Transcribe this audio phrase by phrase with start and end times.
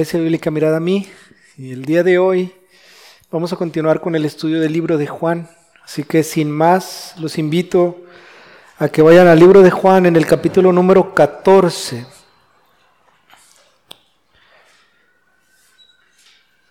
[0.00, 1.06] Bíblica Mirada a mí
[1.58, 2.54] y el día de hoy
[3.30, 5.50] vamos a continuar con el estudio del libro de Juan.
[5.84, 7.98] Así que sin más, los invito
[8.78, 12.06] a que vayan al libro de Juan en el capítulo número 14.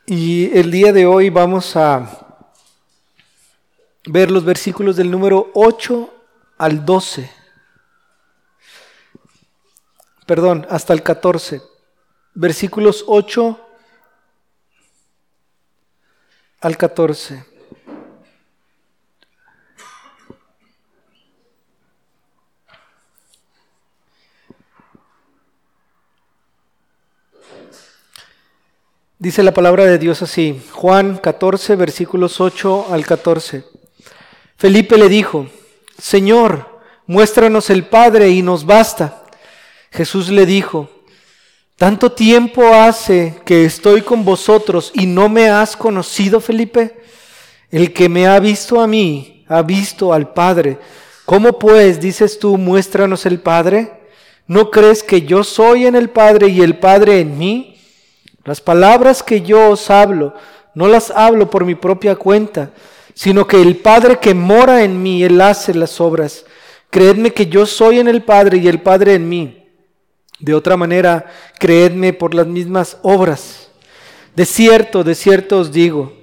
[0.08, 2.10] Y el día de hoy vamos a
[4.08, 6.12] ver los versículos del número 8
[6.58, 7.30] al 12.
[10.26, 11.69] Perdón, hasta el 14
[12.40, 13.60] versículos 8
[16.62, 17.44] al 14.
[29.18, 33.66] Dice la palabra de Dios así, Juan 14, versículos 8 al 14.
[34.56, 35.50] Felipe le dijo,
[35.98, 39.26] Señor, muéstranos el Padre y nos basta.
[39.92, 40.99] Jesús le dijo,
[41.80, 47.00] ¿Tanto tiempo hace que estoy con vosotros y no me has conocido, Felipe?
[47.72, 50.78] El que me ha visto a mí, ha visto al Padre.
[51.24, 53.94] ¿Cómo pues, dices tú, muéstranos el Padre?
[54.46, 57.80] ¿No crees que yo soy en el Padre y el Padre en mí?
[58.44, 60.34] Las palabras que yo os hablo,
[60.76, 62.72] no las hablo por mi propia cuenta,
[63.14, 66.44] sino que el Padre que mora en mí, Él hace las obras.
[66.90, 69.59] Creedme que yo soy en el Padre y el Padre en mí.
[70.40, 71.26] De otra manera,
[71.60, 73.70] creedme por las mismas obras.
[74.36, 76.14] De cierto, de cierto os digo,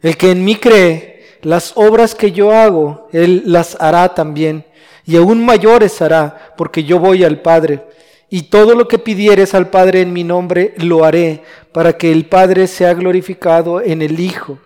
[0.00, 4.64] el que en mí cree, las obras que yo hago, él las hará también,
[5.04, 7.84] y aún mayores hará, porque yo voy al Padre.
[8.30, 12.26] Y todo lo que pidieres al Padre en mi nombre, lo haré, para que el
[12.26, 14.58] Padre sea glorificado en el Hijo.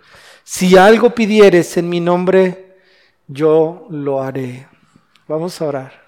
[0.45, 2.77] Si algo pidieres en mi nombre,
[3.29, 4.67] yo lo haré.
[5.29, 6.02] Vamos a orar.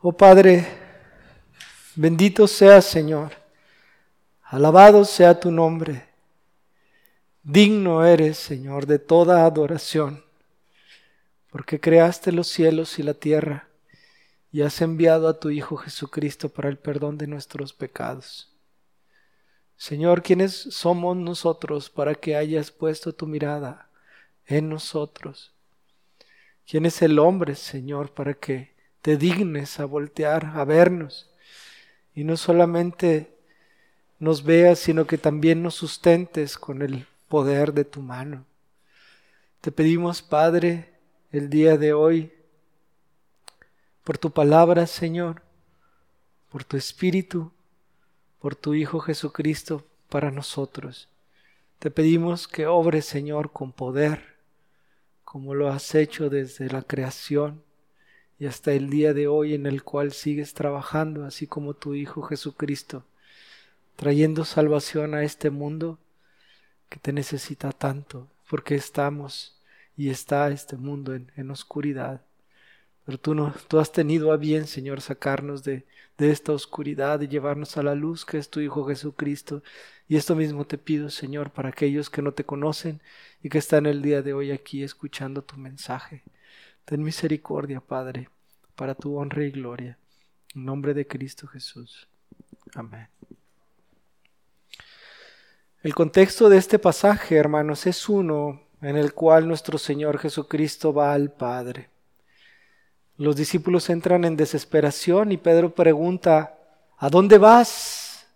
[0.00, 0.64] Oh Padre,
[1.96, 3.32] bendito sea Señor,
[4.44, 6.08] alabado sea tu nombre.
[7.42, 10.24] Digno eres, Señor, de toda adoración,
[11.50, 13.70] porque creaste los cielos y la tierra
[14.52, 18.56] y has enviado a tu Hijo Jesucristo para el perdón de nuestros pecados.
[19.76, 23.90] Señor, ¿quiénes somos nosotros para que hayas puesto tu mirada
[24.46, 25.52] en nosotros?
[26.68, 31.30] ¿Quién es el hombre, Señor, para que te dignes a voltear, a vernos,
[32.14, 33.32] y no solamente
[34.18, 38.44] nos veas, sino que también nos sustentes con el poder de tu mano.
[39.60, 40.92] Te pedimos, Padre,
[41.30, 42.32] el día de hoy,
[44.02, 45.42] por tu palabra, Señor,
[46.50, 47.52] por tu Espíritu,
[48.40, 51.08] por tu Hijo Jesucristo para nosotros.
[51.78, 54.36] Te pedimos que obres, Señor, con poder,
[55.24, 57.62] como lo has hecho desde la creación
[58.38, 62.22] y hasta el día de hoy en el cual sigues trabajando, así como tu Hijo
[62.22, 63.04] Jesucristo,
[63.96, 65.98] trayendo salvación a este mundo
[66.88, 69.58] que te necesita tanto, porque estamos
[69.96, 72.22] y está este mundo en, oscuridad.
[73.04, 75.86] Pero tú, no, tú has tenido a bien, Señor, sacarnos de,
[76.18, 79.62] de esta oscuridad y llevarnos a la luz que es tu Hijo Jesucristo.
[80.08, 83.00] Y esto mismo te pido, Señor, para aquellos que no te conocen
[83.42, 86.22] y que están el día de hoy aquí escuchando tu mensaje.
[86.88, 88.30] Ten misericordia, Padre,
[88.74, 89.98] para tu honra y gloria.
[90.54, 92.08] En nombre de Cristo Jesús.
[92.74, 93.10] Amén.
[95.82, 101.12] El contexto de este pasaje, hermanos, es uno en el cual nuestro Señor Jesucristo va
[101.12, 101.90] al Padre.
[103.18, 106.58] Los discípulos entran en desesperación y Pedro pregunta,
[106.96, 108.26] ¿a dónde vas?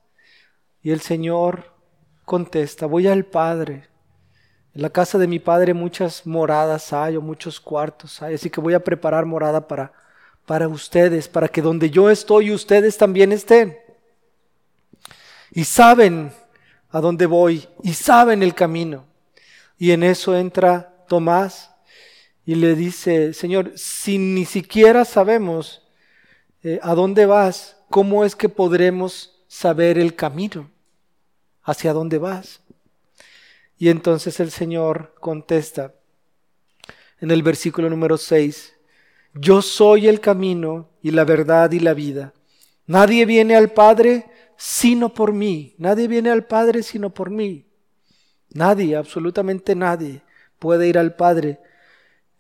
[0.83, 1.73] Y el Señor
[2.27, 3.89] contesta, voy al Padre.
[4.75, 8.61] En la casa de mi padre muchas moradas hay o muchos cuartos hay, así que
[8.61, 9.93] voy a preparar morada para,
[10.47, 13.77] para ustedes, para que donde yo estoy ustedes también estén.
[15.51, 16.33] Y saben
[16.91, 19.05] a dónde voy y saben el camino.
[19.79, 21.71] Y en eso entra Tomás
[22.47, 25.83] y le dice, Señor, si ni siquiera sabemos
[26.63, 30.71] eh, a dónde vas, ¿cómo es que podremos saber el camino?
[31.63, 32.61] ¿Hacia dónde vas?
[33.83, 35.93] Y entonces el Señor contesta
[37.21, 38.77] en el versículo número 6,
[39.35, 42.33] yo soy el camino y la verdad y la vida.
[42.87, 45.75] Nadie viene al Padre sino por mí.
[45.79, 47.67] Nadie viene al Padre sino por mí.
[48.51, 50.23] Nadie, absolutamente nadie,
[50.61, 51.59] puede ir al Padre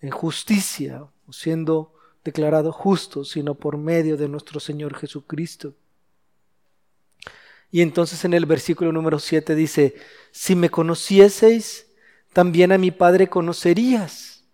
[0.00, 1.92] en justicia o siendo
[2.22, 5.74] declarado justo, sino por medio de nuestro Señor Jesucristo.
[7.72, 9.94] Y entonces en el versículo número 7 dice,
[10.30, 11.86] si me conocieseis,
[12.32, 14.44] también a mi Padre conocerías.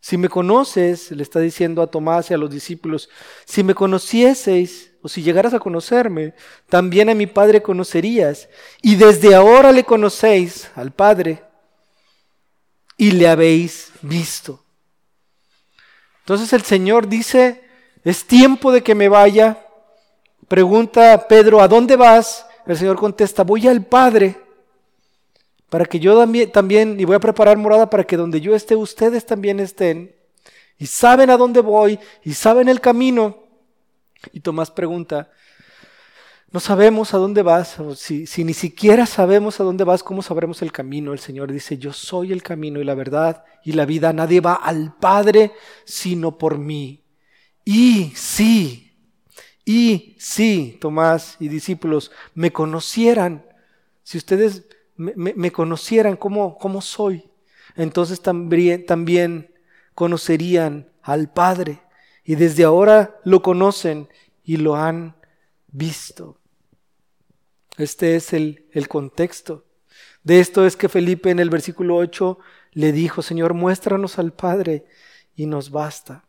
[0.00, 3.10] Si me conoces, le está diciendo a Tomás y a los discípulos,
[3.44, 6.32] si me conocieseis, o si llegaras a conocerme,
[6.70, 8.48] también a mi Padre conocerías.
[8.80, 11.42] Y desde ahora le conocéis al Padre
[12.96, 14.64] y le habéis visto.
[16.20, 17.64] Entonces el Señor dice,
[18.02, 19.60] es tiempo de que me vaya.
[20.54, 22.46] Pregunta Pedro, ¿a dónde vas?
[22.64, 24.40] El Señor contesta, voy al Padre
[25.68, 26.16] para que yo
[26.52, 30.14] también, y voy a preparar morada para que donde yo esté, ustedes también estén,
[30.78, 33.36] y saben a dónde voy, y saben el camino.
[34.32, 35.28] Y Tomás pregunta,
[36.52, 40.62] no sabemos a dónde vas, si, si ni siquiera sabemos a dónde vas, ¿cómo sabremos
[40.62, 41.12] el camino?
[41.12, 44.54] El Señor dice, yo soy el camino y la verdad y la vida, nadie va
[44.54, 45.50] al Padre
[45.84, 47.02] sino por mí.
[47.64, 48.83] Y sí,
[49.64, 53.46] y sí, Tomás y discípulos, me conocieran,
[54.02, 54.64] si ustedes
[54.96, 57.28] me, conocieran como, como soy,
[57.76, 59.54] entonces también, también
[59.94, 61.80] conocerían al Padre.
[62.24, 64.08] Y desde ahora lo conocen
[64.44, 65.16] y lo han
[65.68, 66.38] visto.
[67.76, 69.64] Este es el, el contexto.
[70.22, 72.38] De esto es que Felipe en el versículo 8
[72.72, 74.86] le dijo, Señor, muéstranos al Padre
[75.34, 76.24] y nos basta.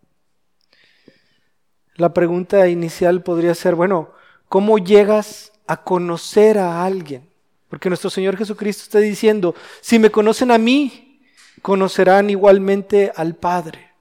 [1.96, 4.12] La pregunta inicial podría ser, bueno,
[4.50, 7.30] ¿cómo llegas a conocer a alguien?
[7.70, 11.22] Porque nuestro Señor Jesucristo está diciendo, si me conocen a mí,
[11.62, 13.92] conocerán igualmente al Padre.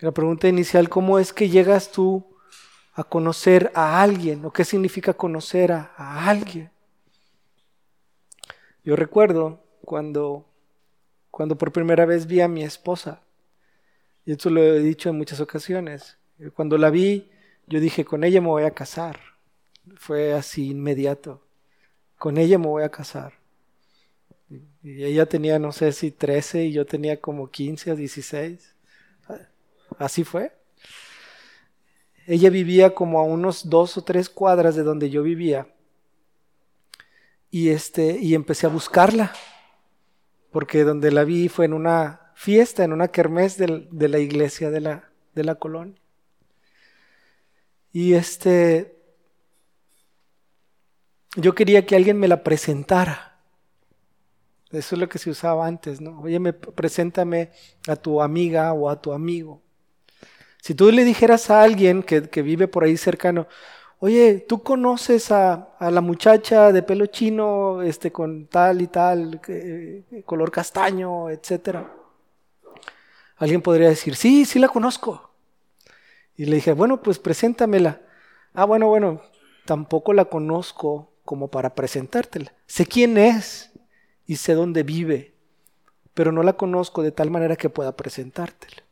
[0.00, 2.24] La pregunta inicial, ¿cómo es que llegas tú
[2.94, 4.44] a conocer a alguien?
[4.44, 6.70] ¿O qué significa conocer a, alguien?
[8.84, 10.46] Yo recuerdo cuando,
[11.30, 13.22] cuando por primera vez vi a mi esposa,
[14.24, 16.17] y esto lo he dicho en muchas ocasiones,
[16.54, 17.30] cuando la vi,
[17.66, 19.18] yo dije, con ella me voy a casar.
[19.96, 21.48] Fue así inmediato
[22.18, 23.32] con ella me voy a casar.
[24.82, 28.74] Y ella tenía, no sé si 13 y yo tenía como 15 o 16.
[29.98, 30.52] Así fue.
[32.26, 35.68] Ella vivía como a unos dos o tres cuadras de donde yo vivía.
[37.50, 39.32] Y, este, y empecé a buscarla.
[40.50, 44.70] Porque donde la vi fue en una fiesta, en una kermés de, de la iglesia
[44.70, 46.00] de la, de la colonia.
[48.00, 48.96] Y este,
[51.34, 53.40] yo quería que alguien me la presentara.
[54.70, 56.20] Eso es lo que se usaba antes, ¿no?
[56.20, 57.50] Oye, me, preséntame
[57.88, 59.62] a tu amiga o a tu amigo.
[60.62, 63.48] Si tú le dijeras a alguien que, vive por ahí cercano,
[63.98, 69.40] oye, ¿tú conoces a, la muchacha de pelo chino, este, con tal y tal,
[70.24, 71.92] color castaño, etcétera?
[73.38, 75.27] Alguien podría decir, sí, sí la conozco.
[76.38, 78.00] Y le dije, bueno, pues preséntamela.
[78.54, 79.20] Ah, bueno, bueno,
[79.66, 82.54] tampoco la conozco como para presentártela.
[82.66, 83.72] Sé quién es
[84.24, 85.34] y sé dónde vive,
[86.14, 88.84] pero no la conozco de tal manera que pueda presentártela.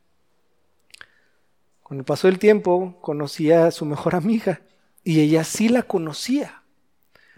[1.81, 4.59] Con el paso del tiempo conocí a su mejor amiga
[5.05, 6.63] y ella sí la conocía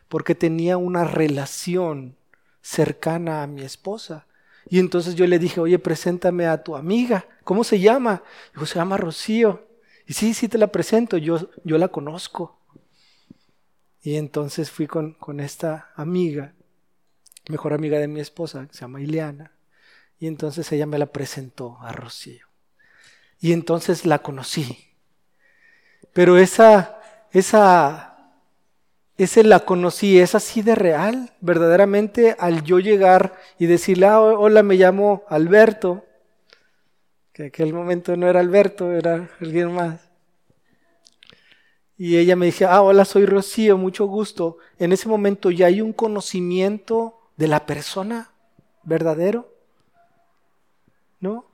[0.07, 2.17] porque tenía una relación
[2.63, 4.25] cercana a mi esposa.
[4.67, 7.27] Y entonces yo le dije, oye, preséntame a tu amiga.
[7.43, 8.23] ¿Cómo se llama?
[8.53, 9.68] Dijo, se llama Rocío.
[10.09, 12.59] Y sí, sí te la presento, yo, yo la conozco.
[14.01, 16.55] Y entonces fui con, esta amiga,
[17.47, 19.51] mejor amiga de mi esposa, que se llama Ileana,
[20.17, 22.47] y entonces ella me la presentó a Rocío.
[23.39, 24.95] Y entonces la conocí.
[26.11, 26.99] Pero esa,
[27.31, 28.33] esa,
[29.15, 34.63] ese la conocí, es así de real, verdaderamente al yo llegar y decirle, ah, hola,
[34.63, 36.03] me llamo Alberto,
[37.39, 40.01] que aquel momento no era Alberto, era alguien más.
[41.97, 44.57] Y ella me dice, ah, hola, soy Rocío, mucho gusto.
[44.77, 48.31] En ese momento ya hay un conocimiento de la persona
[48.83, 49.53] verdadero.
[51.21, 51.45] ¿No?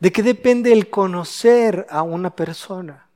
[0.00, 3.08] ¿De qué depende el conocer a una persona?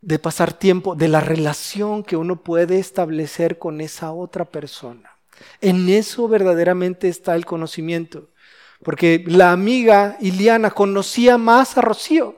[0.00, 5.10] De pasar tiempo, de la relación que uno puede establecer con esa otra persona.
[5.60, 8.30] En eso verdaderamente está el conocimiento.
[8.82, 12.36] Porque la amiga Iliana conocía más a Rocío.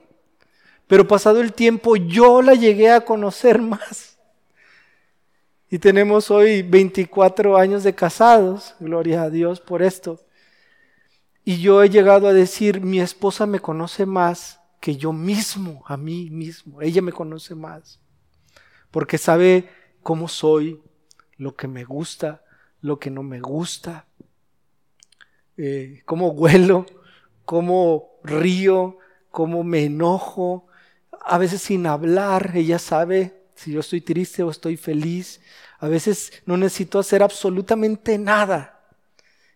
[0.87, 4.19] Pero pasado el tiempo yo la llegué a conocer más.
[5.71, 10.21] Y tenemos hoy 24 años de casados, gloria a Dios por esto.
[11.45, 15.97] Y yo he llegado a decir, mi esposa me conoce más que yo mismo, a
[15.97, 16.83] mí mismo.
[16.83, 18.01] Ella me conoce más.
[18.91, 19.71] Porque sabe
[20.03, 20.83] cómo soy,
[21.39, 22.45] lo que me gusta,
[22.81, 24.07] lo que no me gusta,
[25.57, 26.87] eh, cómo huelo,
[27.45, 28.99] cómo río,
[29.31, 30.67] cómo me enojo,
[31.25, 35.41] a veces sin hablar, ella sabe si yo estoy triste o estoy feliz.
[35.79, 38.81] A veces no necesito hacer absolutamente nada.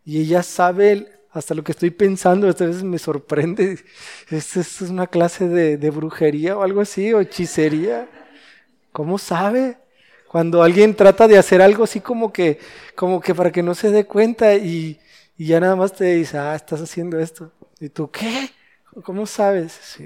[0.04, 3.78] Y ella sabe hasta lo que estoy pensando, a veces me sorprende.
[4.30, 8.08] ¿Esto es una clase de, de brujería o algo así, o hechicería?
[8.92, 9.76] ¿Cómo sabe?
[10.28, 12.58] Cuando alguien trata de hacer algo así como que,
[12.94, 14.98] como que para que no se dé cuenta y,
[15.36, 17.52] y ya nada más te dice, ah, estás haciendo esto.
[17.78, 18.50] ¿Y tú qué?
[19.04, 19.98] ¿Cómo sabes?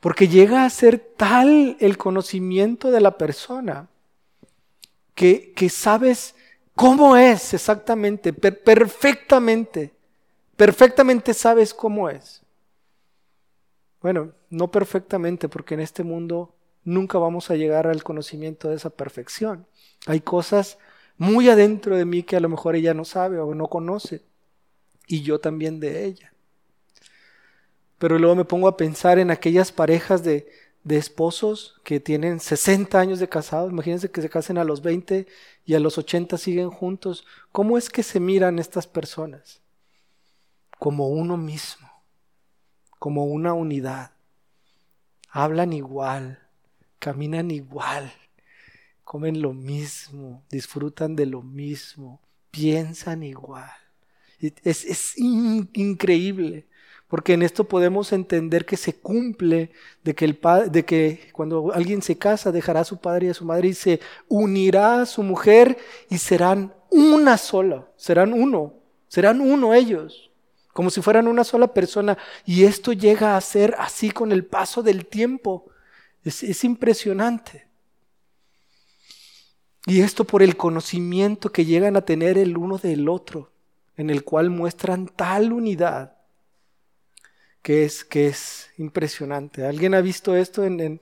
[0.00, 3.88] Porque llega a ser tal el conocimiento de la persona
[5.14, 6.34] que, que sabes
[6.74, 9.94] cómo es exactamente, perfectamente,
[10.56, 12.42] perfectamente sabes cómo es.
[14.02, 18.90] Bueno, no perfectamente, porque en este mundo nunca vamos a llegar al conocimiento de esa
[18.90, 19.66] perfección.
[20.06, 20.78] Hay cosas
[21.18, 24.22] muy adentro de mí que a lo mejor ella no sabe o no conoce,
[25.06, 26.32] y yo también de ella.
[27.98, 30.48] Pero luego me pongo a pensar en aquellas parejas de,
[30.86, 35.26] de esposos que tienen 60 años de casados, imagínense que se casen a los 20
[35.64, 37.26] y a los 80 siguen juntos.
[37.50, 39.62] ¿Cómo es que se miran estas personas?
[40.78, 41.90] Como uno mismo,
[42.98, 44.12] como una unidad.
[45.30, 46.38] Hablan igual,
[47.00, 48.12] caminan igual,
[49.06, 52.20] comen lo mismo, disfrutan de lo mismo,
[52.50, 53.70] piensan igual.
[54.40, 56.66] Es, increíble.
[57.06, 59.70] Porque en esto podemos entender que se cumple
[60.02, 60.40] de que, el
[60.72, 63.74] de que cuando alguien se casa dejará a su padre y a su madre y
[63.74, 65.78] se unirá a su mujer
[66.10, 68.74] y serán una sola, serán uno,
[69.06, 70.32] serán uno ellos,
[70.72, 72.18] como si fueran una sola persona.
[72.44, 75.66] Y esto llega a ser así con el paso del tiempo.
[76.24, 77.66] Es impresionante.
[79.86, 83.52] Y esto por el conocimiento que llegan a tener el uno del otro,
[83.96, 86.16] en el cual muestran tal unidad
[87.62, 89.64] que es, que es impresionante.
[89.64, 91.00] ¿Alguien ha visto esto en,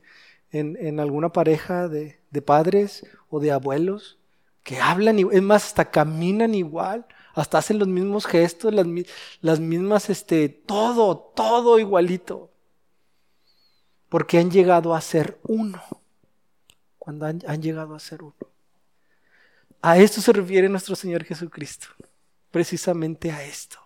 [0.51, 4.19] en, alguna pareja de, de, padres o de abuelos?
[4.63, 8.87] Que hablan, es más, hasta caminan igual, hasta hacen los mismos gestos, las,
[9.43, 12.51] las mismas, este, todo, todo igualito.
[14.09, 15.83] Porque han llegado a ser uno.
[16.99, 18.54] Cuando han, han llegado a ser uno.
[19.87, 21.89] A esto se refiere nuestro Señor Jesucristo.
[22.51, 23.79] Precisamente a esto.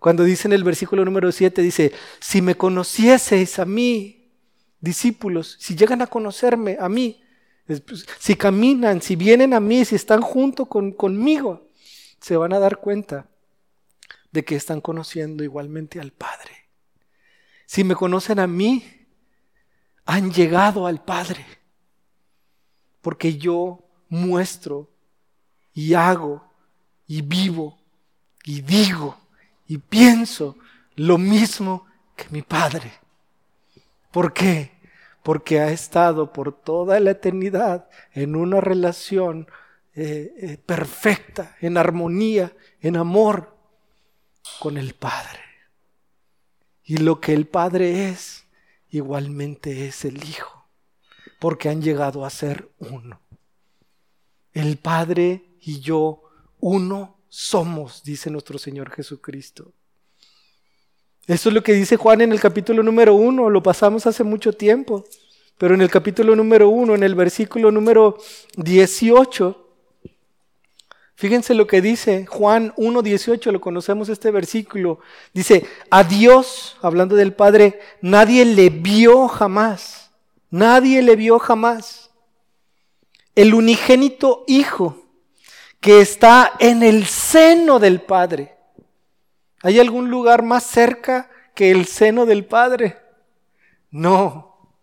[0.00, 4.28] Cuando dice en el versículo número 7, dice, si me conocieseis a mí,
[4.80, 7.22] discípulos, si llegan a conocerme a mí,
[7.64, 11.68] pues, si caminan, si vienen a mí, si están junto con, conmigo,
[12.20, 13.28] se van a dar cuenta
[14.32, 16.70] de que están conociendo igualmente al Padre.
[17.66, 18.84] Si me conocen a mí,
[20.06, 21.46] han llegado al Padre,
[23.00, 24.88] porque yo muestro
[25.72, 26.44] y hago
[27.06, 27.78] y vivo
[28.44, 29.18] y digo
[29.66, 30.56] y pienso
[30.96, 31.86] lo mismo
[32.16, 32.92] que mi Padre.
[34.10, 34.72] ¿Por qué?
[35.22, 39.46] Porque ha estado por toda la eternidad en una relación
[39.94, 43.56] eh, eh, perfecta, en armonía, en amor
[44.58, 45.40] con el Padre.
[46.82, 48.46] Y lo que el Padre es,
[48.88, 50.66] igualmente es el Hijo,
[51.38, 53.20] porque han llegado a ser uno.
[54.52, 56.22] El Padre y yo,
[56.60, 59.72] uno somos, dice nuestro Señor Jesucristo.
[61.26, 64.54] Eso es lo que dice Juan en el capítulo número uno, lo pasamos hace mucho
[64.54, 65.04] tiempo,
[65.58, 68.16] pero en el capítulo número uno, en el versículo número
[68.56, 69.68] 18,
[71.16, 75.00] fíjense lo que dice Juan 1.18, lo conocemos este versículo,
[75.34, 80.10] dice, a Dios, hablando del Padre, nadie le vio jamás,
[80.48, 82.07] nadie le vio jamás.
[83.38, 85.06] El unigénito Hijo
[85.78, 88.58] que está en el seno del Padre.
[89.62, 92.98] ¿Hay algún lugar más cerca que el seno del Padre?
[93.92, 94.74] No,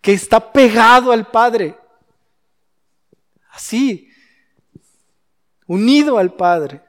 [0.00, 1.78] que está pegado al Padre.
[3.50, 4.10] Así,
[5.68, 6.82] unido al Padre.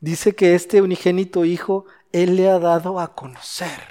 [0.00, 3.88] Dice que este unigénito Hijo, Él le ha dado a conocer.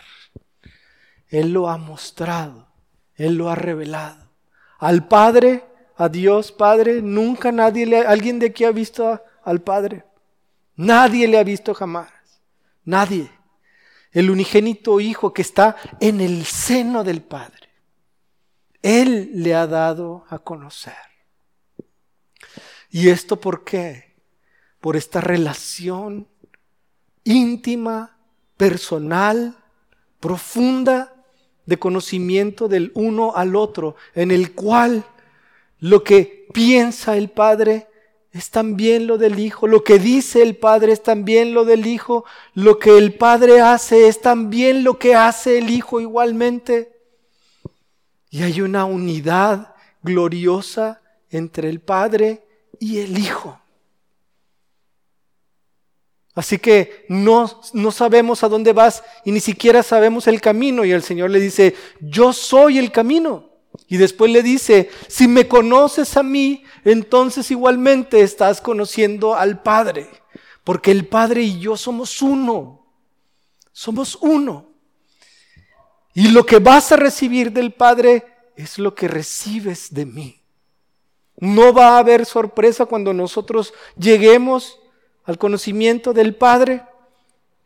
[1.29, 2.67] Él lo ha mostrado.
[3.15, 4.29] Él lo ha revelado.
[4.77, 10.03] Al Padre a Dios Padre, nunca nadie, le, alguien de aquí ha visto al Padre.
[10.75, 12.12] Nadie le ha visto jamás.
[12.85, 13.29] Nadie.
[14.12, 17.69] El unigénito Hijo que está en el seno del Padre.
[18.81, 20.93] Él le ha dado a conocer.
[22.89, 24.13] ¿Y esto por qué?
[24.79, 26.27] Por esta relación
[27.23, 28.17] íntima,
[28.57, 29.57] personal,
[30.19, 31.13] profunda
[31.65, 35.05] de conocimiento del uno al otro, en el cual
[35.83, 37.89] lo que piensa el Padre
[38.31, 39.67] es también lo del Hijo.
[39.67, 42.23] Lo que dice el Padre es también lo del Hijo.
[42.53, 46.97] Lo que el Padre hace es también lo que hace el Hijo igualmente.
[48.29, 52.45] Y hay una unidad gloriosa entre el Padre
[52.79, 53.59] y el Hijo.
[56.33, 60.85] Así que no, no sabemos a dónde vas y ni siquiera sabemos el camino.
[60.85, 63.52] Y el Señor le dice, yo soy el camino.
[63.93, 70.09] Y después le dice, si me conoces a mí, entonces igualmente estás conociendo al Padre.
[70.63, 72.88] Porque el Padre y yo somos uno.
[73.71, 74.71] Somos uno.
[76.15, 80.41] Y lo que vas a recibir del Padre es lo que recibes de mí.
[81.38, 84.79] No va a haber sorpresa cuando nosotros lleguemos
[85.23, 86.81] al conocimiento del Padre,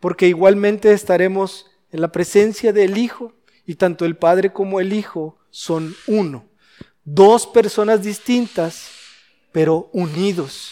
[0.01, 3.31] porque igualmente estaremos en la presencia del Hijo
[3.65, 6.46] y tanto el Padre como el Hijo son uno.
[7.04, 8.89] Dos personas distintas,
[9.51, 10.72] pero unidos,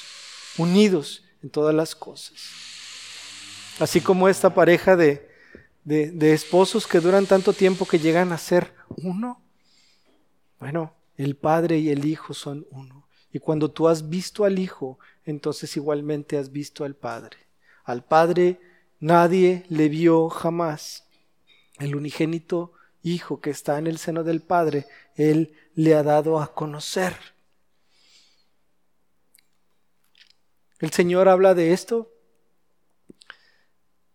[0.58, 2.36] unidos en todas las cosas.
[3.80, 5.30] Así como esta pareja de,
[5.84, 9.42] de, esposos que duran tanto tiempo que llegan a ser uno.
[10.60, 13.08] Bueno, el Padre y el Hijo son uno.
[13.32, 17.38] Y cuando tú has visto al Hijo, entonces igualmente has visto al Padre.
[17.84, 18.60] Al Padre
[19.00, 21.08] nadie le vio jamás.
[21.78, 22.74] El unigénito
[23.06, 27.16] Hijo que está en el seno del Padre, Él le ha dado a conocer.
[30.80, 32.12] El Señor habla de esto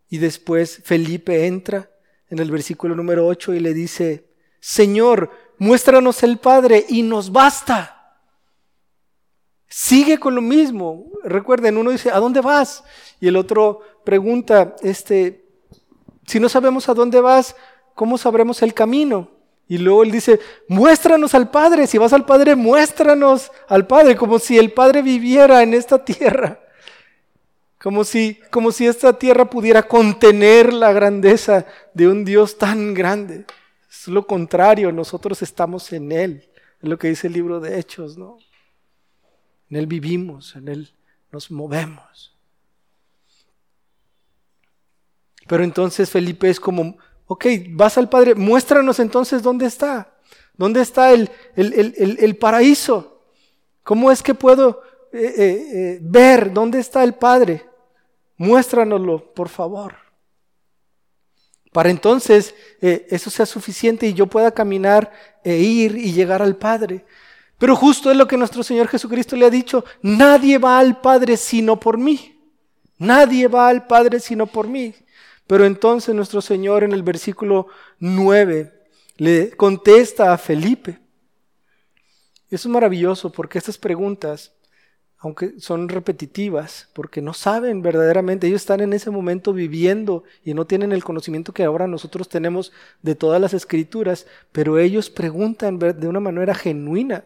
[0.09, 1.89] y después Felipe entra
[2.29, 4.29] en el versículo número 8 y le dice,
[4.59, 8.19] Señor, muéstranos el Padre y nos basta.
[9.69, 11.13] Sigue con lo mismo.
[11.23, 12.83] Recuerden, uno dice, ¿a dónde vas?
[13.21, 15.47] Y el otro pregunta, este,
[16.27, 17.55] si no sabemos a dónde vas,
[18.01, 19.29] ¿cómo sabremos el camino?
[19.69, 21.87] Y luego él dice, muéstranos al Padre.
[21.87, 26.59] Si vas al Padre, muéstranos al Padre, como si el Padre viviera en esta tierra.
[27.79, 33.45] Como si, como si esta tierra pudiera contener la grandeza de un Dios tan grande.
[33.91, 36.49] Es lo contrario, nosotros estamos en Él.
[36.81, 38.39] Es lo que dice el libro de Hechos, ¿no?
[39.69, 40.95] En Él vivimos, en Él
[41.31, 42.35] nos movemos.
[45.47, 46.97] Pero entonces Felipe es como,
[47.33, 50.17] ok, vas al Padre, muéstranos entonces dónde está.
[50.57, 53.23] ¿Dónde está el, el, paraíso?
[53.85, 57.65] ¿Cómo es que puedo eh, eh, eh, ver dónde está el Padre?
[58.37, 59.95] Muéstranoslo, por favor.
[61.73, 65.13] Para entonces eso sea suficiente y yo pueda caminar
[65.45, 67.05] e ir y llegar al Padre.
[67.59, 71.37] Pero justo es lo que nuestro Señor Jesucristo le ha dicho, nadie va al Padre
[71.37, 72.37] sino por mí.
[72.99, 74.93] Nadie va al Padre sino por mí.
[75.51, 77.67] Pero entonces nuestro Señor en el versículo
[77.99, 78.73] 9
[79.17, 81.01] le contesta a Felipe.
[82.49, 84.53] Eso es maravilloso porque estas preguntas,
[85.19, 90.69] aunque son repetitivas, porque no saben verdaderamente, ellos están en ese momento viviendo y no
[90.69, 92.71] tienen el conocimiento que ahora nosotros tenemos
[93.03, 97.25] de todas las escrituras, pero ellos preguntan de una manera genuina.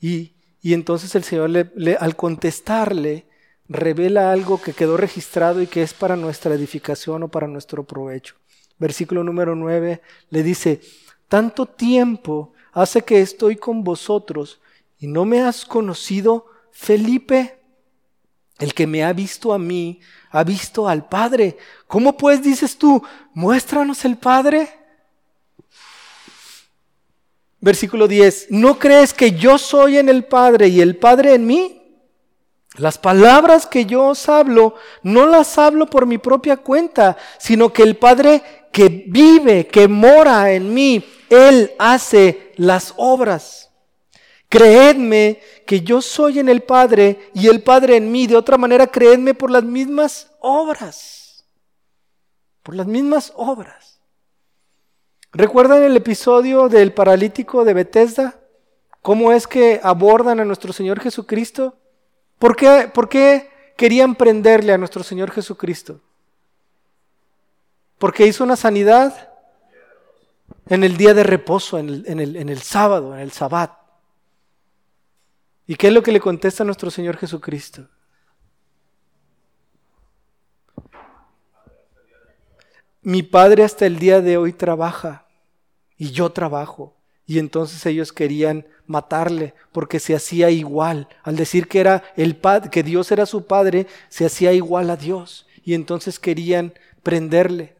[0.00, 3.26] Y, entonces el Señor le, al contestarle
[3.72, 8.36] revela algo que quedó registrado y que es para nuestra edificación o para nuestro provecho.
[8.78, 10.80] Versículo número 9 le dice,
[11.28, 14.60] tanto tiempo hace que estoy con vosotros
[14.98, 17.58] y no me has conocido, Felipe.
[18.58, 21.56] El que me ha visto a mí, ha visto al Padre.
[21.88, 23.02] ¿Cómo pues dices tú,
[23.34, 24.68] muéstranos el Padre?
[27.60, 31.81] Versículo 10, ¿no crees que yo soy en el Padre y el Padre en mí?
[32.78, 37.82] Las palabras que yo os hablo, no las hablo por mi propia cuenta, sino que
[37.82, 43.70] el Padre que vive, que mora en mí, Él hace las obras.
[44.48, 48.26] Creedme que yo soy en el Padre y el Padre en mí.
[48.26, 51.44] De otra manera, creedme por las mismas obras.
[52.62, 54.00] Por las mismas obras.
[55.32, 58.40] ¿Recuerdan el episodio del paralítico de Bethesda?
[59.02, 61.81] ¿Cómo es que abordan a nuestro Señor Jesucristo?
[62.42, 66.00] ¿Por qué, por qué querían prenderle a nuestro Señor Jesucristo?
[67.98, 69.32] Porque hizo una sanidad
[70.66, 73.70] en el día de reposo, en el, en el, sábado, en el sabbat.
[75.68, 77.88] ¿Y qué es lo que le contesta nuestro Señor Jesucristo?
[83.02, 85.28] Mi padre hasta el día de hoy trabaja
[85.96, 86.96] y yo trabajo.
[87.26, 91.08] Y entonces ellos querían matarle porque se hacía igual.
[91.22, 94.96] Al decir que era el padre, que Dios era su padre, se hacía igual a
[94.96, 95.46] Dios.
[95.64, 97.76] Y entonces querían prenderle.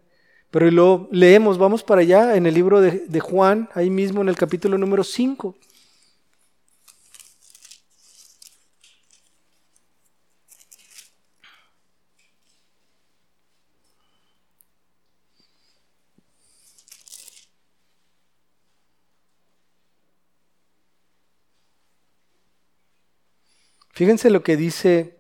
[0.51, 4.29] Pero lo leemos, vamos para allá en el libro de, de Juan, ahí mismo en
[4.29, 5.57] el capítulo número 5.
[23.93, 25.19] Fíjense lo que dice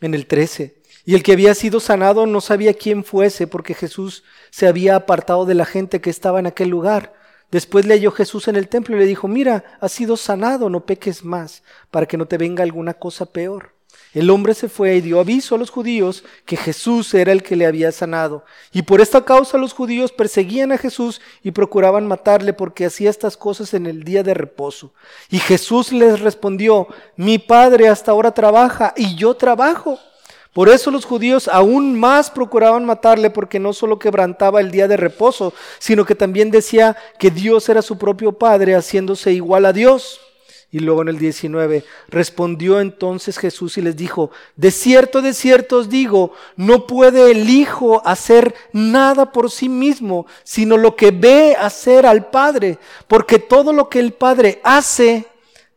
[0.00, 0.82] en el 13.
[1.06, 5.44] Y el que había sido sanado no sabía quién fuese, porque Jesús se había apartado
[5.44, 7.14] de la gente que estaba en aquel lugar.
[7.50, 10.86] Después le halló Jesús en el templo y le dijo, mira, has sido sanado, no
[10.86, 13.73] peques más, para que no te venga alguna cosa peor.
[14.14, 17.56] El hombre se fue y dio aviso a los judíos que Jesús era el que
[17.56, 18.44] le había sanado.
[18.72, 23.36] Y por esta causa los judíos perseguían a Jesús y procuraban matarle porque hacía estas
[23.36, 24.92] cosas en el día de reposo.
[25.30, 29.98] Y Jesús les respondió, mi Padre hasta ahora trabaja y yo trabajo.
[30.52, 34.96] Por eso los judíos aún más procuraban matarle porque no solo quebrantaba el día de
[34.96, 40.20] reposo, sino que también decía que Dios era su propio Padre haciéndose igual a Dios.
[40.74, 45.76] Y luego en el 19, respondió entonces Jesús y les dijo, de cierto, de cierto
[45.76, 51.54] os digo, no puede el Hijo hacer nada por sí mismo, sino lo que ve
[51.56, 55.26] hacer al Padre, porque todo lo que el Padre hace,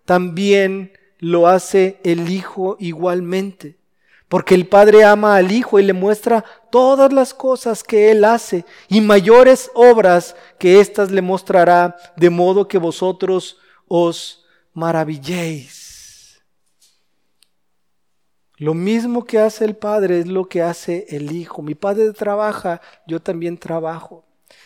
[0.03, 3.77] también lo hace el Hijo igualmente.
[4.27, 8.65] Porque el Padre ama al Hijo y le muestra todas las cosas que Él hace
[8.89, 14.46] y mayores obras que éstas le mostrará, de modo que vosotros os
[14.77, 16.39] maravilléis.
[18.57, 21.63] Lo mismo que hace el Padre es lo que hace el Hijo.
[21.63, 24.23] Mi Padre trabaja, yo también trabajo.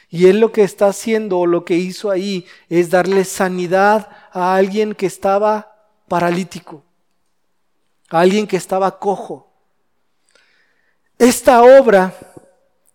[0.09, 4.53] Y Él lo que está haciendo o lo que hizo ahí es darle sanidad a
[4.53, 6.83] alguien que estaba paralítico,
[8.09, 9.49] a alguien que estaba cojo.
[11.17, 12.13] Esta obra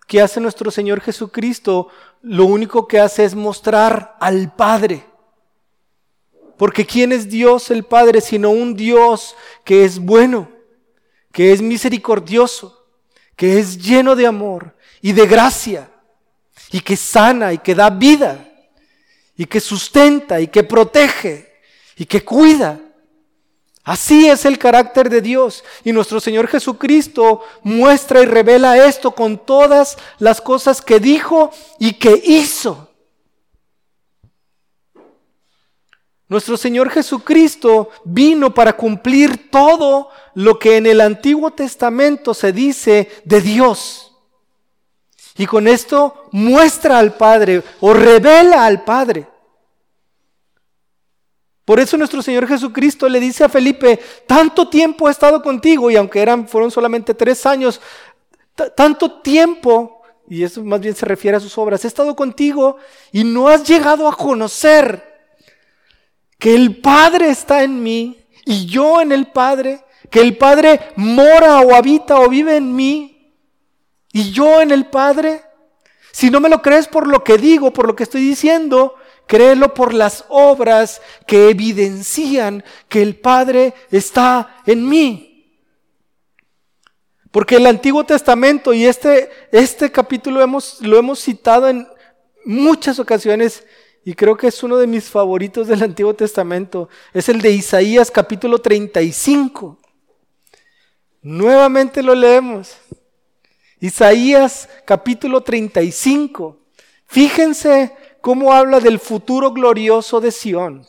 [0.07, 1.89] que hace nuestro Señor Jesucristo,
[2.21, 5.16] lo único que hace es mostrar al Padre.
[6.57, 10.49] Porque ¿quién es Dios el Padre sino un Dios que es bueno,
[11.33, 12.87] que es misericordioso,
[13.37, 15.91] que es lleno de amor y de gracia,
[16.71, 18.49] y que sana y que da vida,
[19.37, 21.53] y que sustenta y que protege
[21.97, 22.81] y que cuida?
[23.85, 25.63] Así es el carácter de Dios.
[25.85, 31.93] Y nuestro Señor Jesucristo muestra y revela esto con todas las cosas que dijo y
[31.93, 32.91] que hizo.
[36.29, 43.09] Nuestro Señor Jesucristo vino para cumplir todo lo que en el Antiguo Testamento se dice
[43.25, 44.13] de Dios.
[45.39, 49.29] Y con esto muestra al Padre o revela al Padre.
[51.65, 55.97] Por eso nuestro Señor Jesucristo le dice a Felipe, tanto tiempo he estado contigo, y
[55.97, 57.81] aunque eran, fueron solamente tres años,
[58.77, 62.77] tanto tiempo, y eso más bien se refiere a sus obras, he estado contigo
[63.11, 65.16] y no has llegado a conocer
[66.39, 71.61] que el Padre está en mí y yo en el Padre, que el Padre mora
[71.61, 73.35] o habita o vive en mí
[74.13, 75.43] y yo en el Padre.
[76.13, 78.95] Si no me lo crees por lo que digo, por lo que estoy diciendo,
[79.27, 85.61] créelo por las obras que evidencian que el Padre está en mí.
[87.31, 91.87] Porque el Antiguo Testamento y este, este capítulo hemos, lo hemos citado en
[92.47, 93.65] muchas ocasiones
[94.09, 96.89] y creo que es uno de mis favoritos del Antiguo Testamento.
[97.13, 99.81] Es el de Isaías capítulo 35.
[101.23, 102.77] Nuevamente lo leemos.
[103.81, 106.57] Isaías capítulo 35.
[107.07, 110.87] Fíjense cómo habla del futuro glorioso de Sión.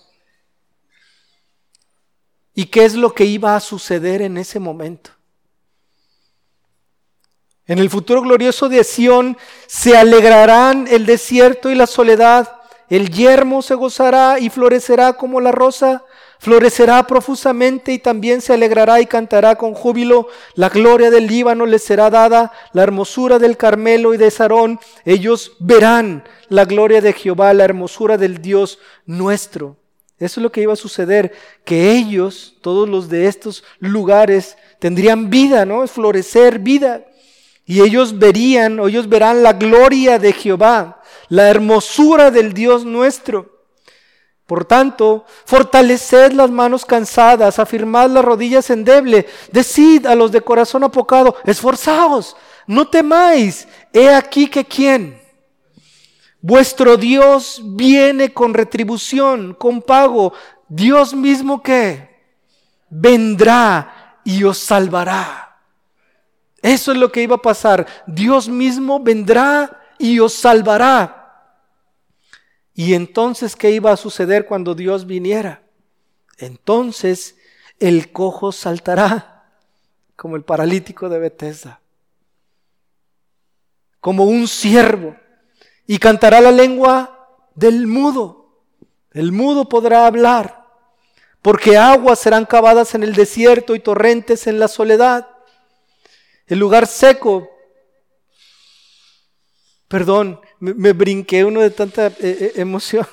[2.53, 5.09] ¿Y qué es lo que iba a suceder en ese momento?
[7.65, 12.56] En el futuro glorioso de Sión se alegrarán el desierto y la soledad
[12.89, 16.03] el yermo se gozará y florecerá como la rosa,
[16.39, 20.27] florecerá profusamente y también se alegrará y cantará con júbilo.
[20.55, 24.79] La gloria del Líbano les será dada, la hermosura del Carmelo y de Sarón.
[25.03, 29.75] Ellos verán la gloria de Jehová, la hermosura del Dios nuestro.
[30.19, 35.29] Eso es lo que iba a suceder, que ellos, todos los de estos lugares, tendrían
[35.29, 35.85] vida, ¿no?
[35.87, 37.03] Florecer, vida.
[37.65, 40.96] Y ellos verían, o ellos verán la gloria de Jehová,
[41.29, 43.57] la hermosura del Dios nuestro.
[44.45, 50.85] Por tanto, fortaleced las manos cansadas, afirmad las rodillas endeble, decid a los de corazón
[50.85, 55.21] apocado, esforzaos, no temáis, he aquí que quién.
[56.41, 60.33] Vuestro Dios viene con retribución, con pago.
[60.69, 62.09] Dios mismo que
[62.89, 65.59] vendrá y os salvará.
[66.61, 67.85] Eso es lo que iba a pasar.
[68.05, 71.16] Dios mismo vendrá y os salvará.
[72.77, 75.63] Y entonces, ¿qué iba a suceder cuando Dios viniera?
[76.37, 77.35] Entonces
[77.79, 79.49] el cojo saltará
[80.15, 81.81] como el paralítico de Bethesda,
[83.99, 85.15] como un siervo,
[85.87, 88.61] y cantará la lengua del mudo.
[89.11, 90.63] El mudo podrá hablar,
[91.41, 95.27] porque aguas serán cavadas en el desierto y torrentes en la soledad.
[96.45, 97.49] El lugar seco.
[99.87, 103.05] Perdón, me, brinqué uno de tanta eh, eh, emoción.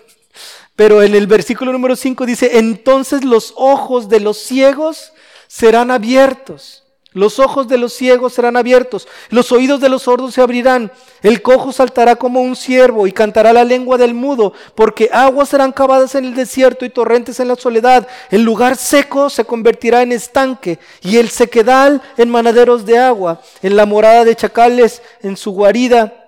[0.77, 5.13] Pero en el versículo número 5 dice, entonces los ojos de los ciegos
[5.47, 6.85] serán abiertos.
[7.15, 10.91] Los ojos de los ciegos serán abiertos, los oídos de los sordos se abrirán,
[11.23, 15.71] el cojo saltará como un ciervo y cantará la lengua del mudo, porque aguas serán
[15.71, 18.09] cavadas en el desierto y torrentes en la soledad.
[18.33, 23.77] El lugar seco se convertirá en estanque y el sequedal en manaderos de agua, en
[23.77, 26.24] la morada de chacales, en su guarida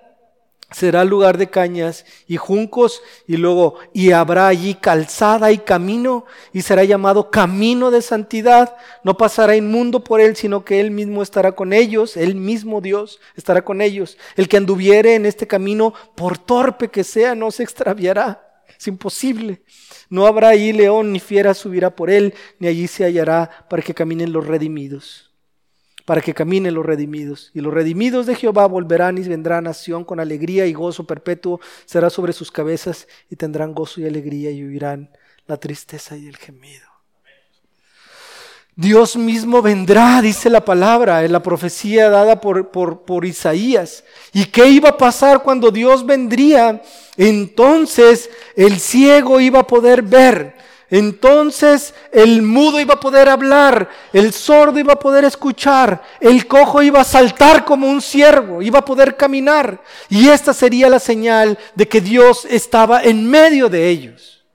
[0.71, 6.61] será lugar de cañas y juncos y luego y habrá allí calzada y camino y
[6.61, 8.75] será llamado camino de santidad.
[9.03, 13.19] No pasará inmundo por él sino que él mismo estará con ellos él mismo Dios
[13.35, 14.17] estará con ellos.
[14.35, 18.43] El que anduviere en este camino por torpe que sea no se extraviará.
[18.77, 19.61] Es imposible.
[20.09, 23.93] No habrá allí león ni fiera subirá por él ni allí se hallará para que
[23.93, 25.26] caminen los redimidos
[26.07, 27.51] para que caminen los redimidos.
[27.53, 31.59] Y los redimidos de Jehová volverán y vendrán a nación con alegría y gozo perpetuo
[31.83, 35.09] será sobre sus cabezas y tendrán gozo y alegría y huirán
[35.47, 36.87] la tristeza y el gemido.
[38.73, 44.05] Dios mismo vendrá, dice la palabra, en la profecía dada por, por, por Isaías.
[44.31, 46.81] ¿Y qué iba a pasar cuando Dios vendría?
[47.17, 50.55] Entonces el ciego iba a poder ver,
[50.89, 56.81] entonces el mudo iba a poder hablar, el sordo iba a poder escuchar, el cojo
[56.81, 59.81] iba a saltar como un ciervo, iba a poder caminar.
[60.09, 64.45] Y esta sería la señal de que Dios estaba en medio de ellos.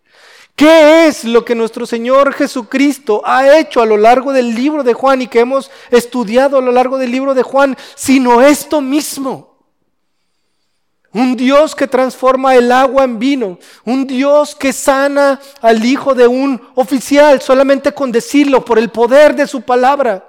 [0.57, 4.95] ¿Qué es lo que nuestro Señor Jesucristo ha hecho a lo largo del libro de
[4.95, 9.52] Juan y que hemos estudiado a lo largo del libro de Juan, sino esto mismo?
[11.15, 13.59] Un Dios que transforma el agua en vino.
[13.85, 19.37] Un Dios que sana al hijo de un oficial solamente con decirlo por el poder
[19.37, 20.27] de su palabra.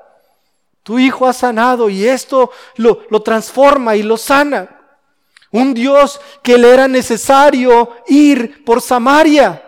[0.84, 4.82] Tu hijo ha sanado y esto lo, lo transforma y lo sana.
[5.52, 9.63] Un Dios que le era necesario ir por Samaria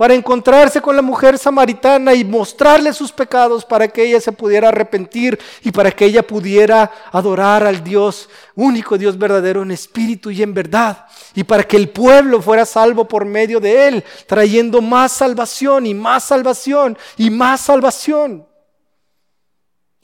[0.00, 4.68] para encontrarse con la mujer samaritana y mostrarle sus pecados para que ella se pudiera
[4.68, 10.42] arrepentir y para que ella pudiera adorar al Dios, único Dios verdadero en espíritu y
[10.42, 15.12] en verdad, y para que el pueblo fuera salvo por medio de él, trayendo más
[15.12, 18.48] salvación y más salvación y más salvación.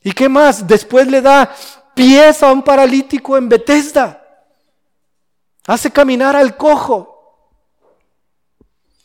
[0.02, 0.66] ¿Y qué más?
[0.66, 1.50] Después le da
[1.94, 4.22] pies a un paralítico en Bethesda.
[5.66, 7.15] Hace caminar al cojo.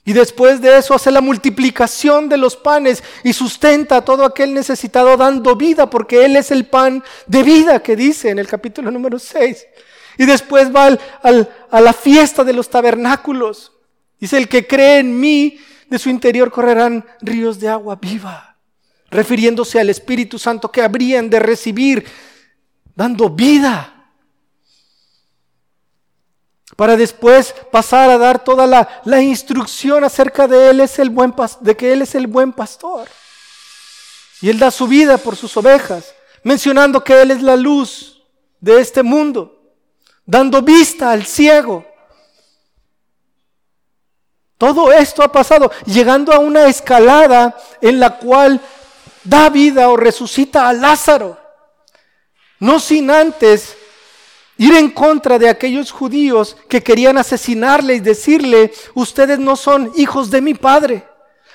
[0.03, 4.53] Y después de eso hace la multiplicación de los panes y sustenta a todo aquel
[4.53, 8.89] necesitado dando vida, porque Él es el pan de vida que dice en el capítulo
[8.89, 9.67] número 6.
[10.17, 13.73] Y después va a la fiesta de los tabernáculos.
[14.19, 15.59] Dice, el que cree en mí,
[15.91, 18.57] de su interior correrán ríos de agua viva,
[19.09, 22.05] refiriéndose al Espíritu Santo que habrían de recibir,
[22.95, 24.00] dando vida
[26.81, 31.77] para después pasar a dar toda la, instrucción acerca de él es el buen de
[31.77, 33.07] que él es el buen pastor.
[34.41, 38.23] Y él da su vida por sus ovejas, mencionando que él es la luz
[38.59, 39.61] de este mundo,
[40.25, 41.85] dando vista al ciego.
[44.57, 48.59] Todo esto ha pasado, llegando a una escalada en la cual
[49.23, 51.37] da vida o resucita a Lázaro,
[52.57, 53.77] no sin antes
[54.61, 60.29] ir en contra de aquellos judíos que querían asesinarle y decirle, ustedes no son hijos
[60.29, 61.03] de mi padre.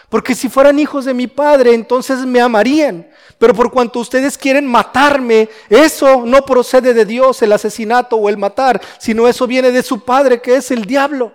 [0.08, 3.08] Porque si fueran hijos de mi padre, entonces me amarían.
[3.38, 8.38] Pero por cuanto ustedes quieren matarme, eso no procede de Dios, el asesinato o el
[8.38, 11.32] matar, sino eso viene de su padre, que es el diablo.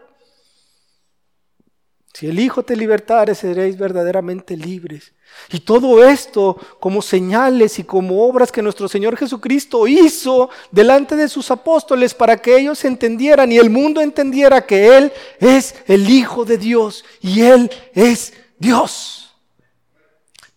[2.14, 5.14] Si el Hijo te libertare, seréis verdaderamente libres.
[5.50, 11.30] Y todo esto como señales y como obras que nuestro Señor Jesucristo hizo delante de
[11.30, 16.44] sus apóstoles para que ellos entendieran y el mundo entendiera que Él es el Hijo
[16.44, 19.34] de Dios y Él es Dios.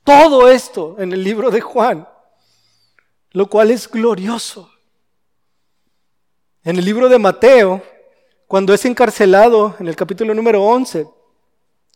[0.02, 2.06] Todo esto en el libro de Juan,
[3.30, 4.70] lo cual es glorioso.
[6.64, 7.82] En el libro de Mateo,
[8.48, 11.06] cuando es encarcelado en el capítulo número 11,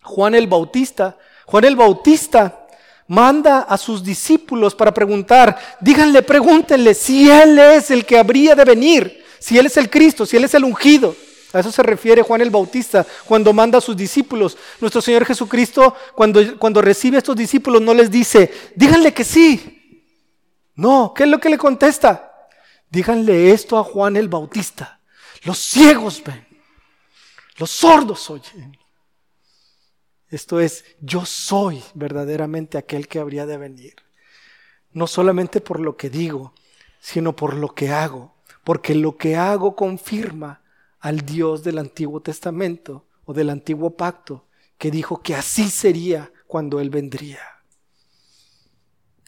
[0.09, 2.67] Juan el Bautista, Juan el Bautista
[3.07, 8.65] manda a sus discípulos para preguntar, díganle, pregúntenle si Él es el que habría de
[8.65, 11.15] venir, si Él es el Cristo, si Él es el ungido.
[11.53, 14.57] A eso se refiere Juan el Bautista cuando manda a sus discípulos.
[14.81, 20.05] Nuestro Señor Jesucristo, cuando, cuando recibe a estos discípulos, no les dice, díganle que sí.
[20.75, 22.33] No, ¿qué es lo que le contesta?
[22.91, 25.01] Díganle esto a Juan el Bautista.
[25.45, 26.47] Los ciegos ven,
[27.57, 28.77] los sordos oyen,
[30.31, 33.95] esto es, yo soy verdaderamente aquel que habría de venir.
[34.93, 36.53] No solamente por lo que digo,
[37.01, 40.63] sino por lo que hago, porque lo que hago confirma
[41.01, 46.81] al Dios del Antiguo Testamento o del Antiguo Pacto, que dijo que así sería cuando
[46.81, 47.41] Él vendría.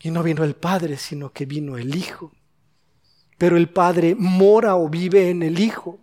[0.03, 2.33] Y no vino el Padre, sino que vino el Hijo.
[3.39, 5.99] Pero el Padre mora o vive en el Hijo.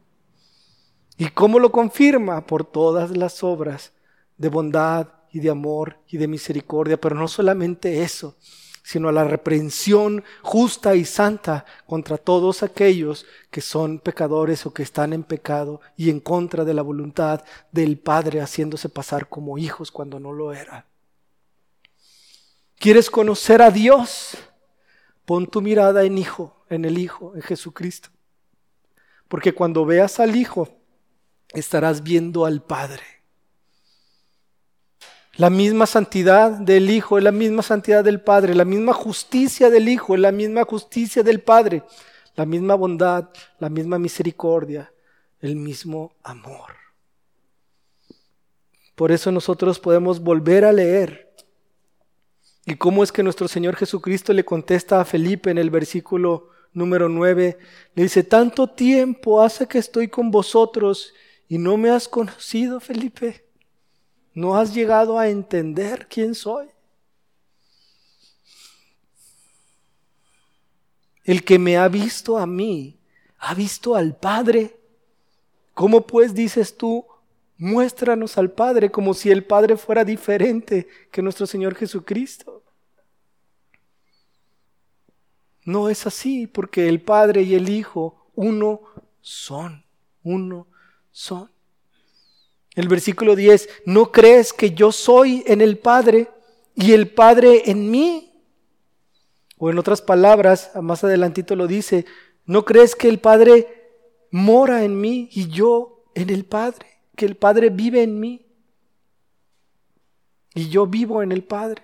[1.18, 2.46] ¿Y cómo lo confirma?
[2.46, 3.94] Por todas las obras
[4.38, 7.00] de bondad y de amor y de misericordia.
[7.00, 8.38] Pero no solamente eso,
[8.84, 14.84] sino a la reprensión justa y santa contra todos aquellos que son pecadores o que
[14.84, 19.92] están en pecado y en contra de la voluntad del Padre haciéndose pasar como hijos
[19.92, 20.86] cuando no lo eran.
[22.80, 24.38] ¿Quieres conocer a Dios?
[25.26, 28.10] Pon tu mirada en Hijo, en el Hijo, en Jesucristo.
[29.28, 30.70] Porque cuando veas al Hijo,
[31.50, 33.04] estarás viendo al Padre.
[35.38, 39.88] La misma santidad del Hijo es la misma santidad del Padre, la misma justicia del
[39.88, 41.84] Hijo es la misma justicia del Padre,
[42.36, 44.92] la misma bondad, la misma misericordia,
[45.40, 46.74] el mismo amor.
[48.96, 51.32] Por eso nosotros podemos volver a leer.
[52.66, 57.10] ¿Y cómo es que nuestro Señor Jesucristo le contesta a Felipe en el versículo número
[57.10, 57.60] 9?
[57.94, 61.14] Le dice, tanto tiempo hace que estoy con vosotros
[61.48, 63.47] y no me has conocido, Felipe.
[64.38, 66.68] ¿No has llegado a entender quién soy?
[71.24, 73.00] El que me ha visto a mí,
[73.40, 74.80] ha visto al Padre.
[75.74, 77.04] ¿Cómo pues dices tú,
[77.58, 82.64] muéstranos al Padre como si el Padre fuera diferente que nuestro Señor Jesucristo?
[85.66, 88.82] No es así, porque el Padre y el Hijo uno
[89.20, 89.84] son,
[90.22, 90.68] uno
[91.10, 91.57] son.
[92.78, 96.30] El versículo 10, ¿no crees que yo soy en el Padre
[96.76, 98.44] y el Padre en mí?
[99.58, 102.06] O en otras palabras, más adelantito lo dice,
[102.46, 103.68] ¿no crees que el Padre
[104.30, 106.86] mora en mí y yo en el Padre?
[107.16, 108.46] Que el Padre vive en mí
[110.54, 111.82] y yo vivo en el Padre.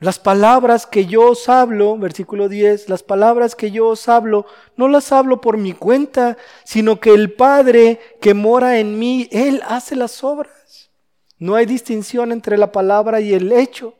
[0.00, 4.88] Las palabras que yo os hablo, versículo 10, las palabras que yo os hablo, no
[4.88, 9.96] las hablo por mi cuenta, sino que el Padre que mora en mí, Él hace
[9.96, 10.90] las obras.
[11.38, 13.98] No hay distinción entre la palabra y el hecho,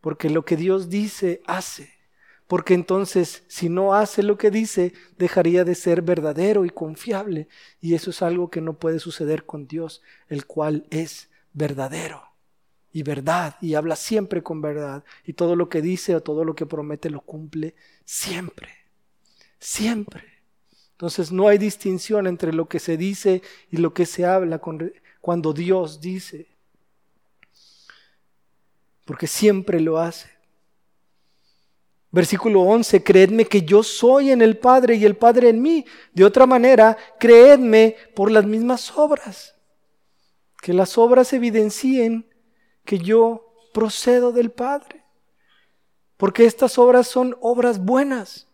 [0.00, 1.92] porque lo que Dios dice, hace.
[2.48, 7.46] Porque entonces, si no hace lo que dice, dejaría de ser verdadero y confiable.
[7.80, 12.35] Y eso es algo que no puede suceder con Dios, el cual es verdadero
[12.96, 16.54] y verdad y habla siempre con verdad y todo lo que dice o todo lo
[16.54, 17.74] que promete lo cumple
[18.06, 18.70] siempre,
[19.58, 20.24] siempre.
[20.92, 24.62] Entonces no hay distinción entre lo que se dice y lo que se habla
[25.20, 26.46] cuando Dios dice,
[29.04, 30.30] porque siempre lo hace.
[32.10, 35.84] Versículo 11, creedme que yo soy en el Padre y el Padre en mí.
[36.14, 39.54] De otra manera, creedme por las mismas obras.
[40.62, 42.24] Que las obras evidencien
[42.86, 45.04] que yo procedo del Padre.
[46.16, 48.48] Porque estas obras son obras buenas,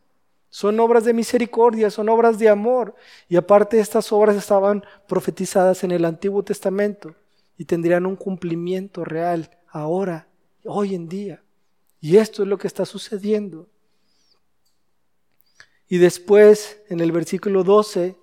[0.51, 2.97] son obras de misericordia, son obras de amor.
[3.29, 7.15] Y aparte estas obras estaban profetizadas en el Antiguo Testamento
[7.57, 10.27] y tendrían un cumplimiento real ahora,
[10.65, 11.41] hoy en día.
[12.01, 13.69] Y esto es lo que está sucediendo.
[15.87, 18.17] Y después, en el versículo 12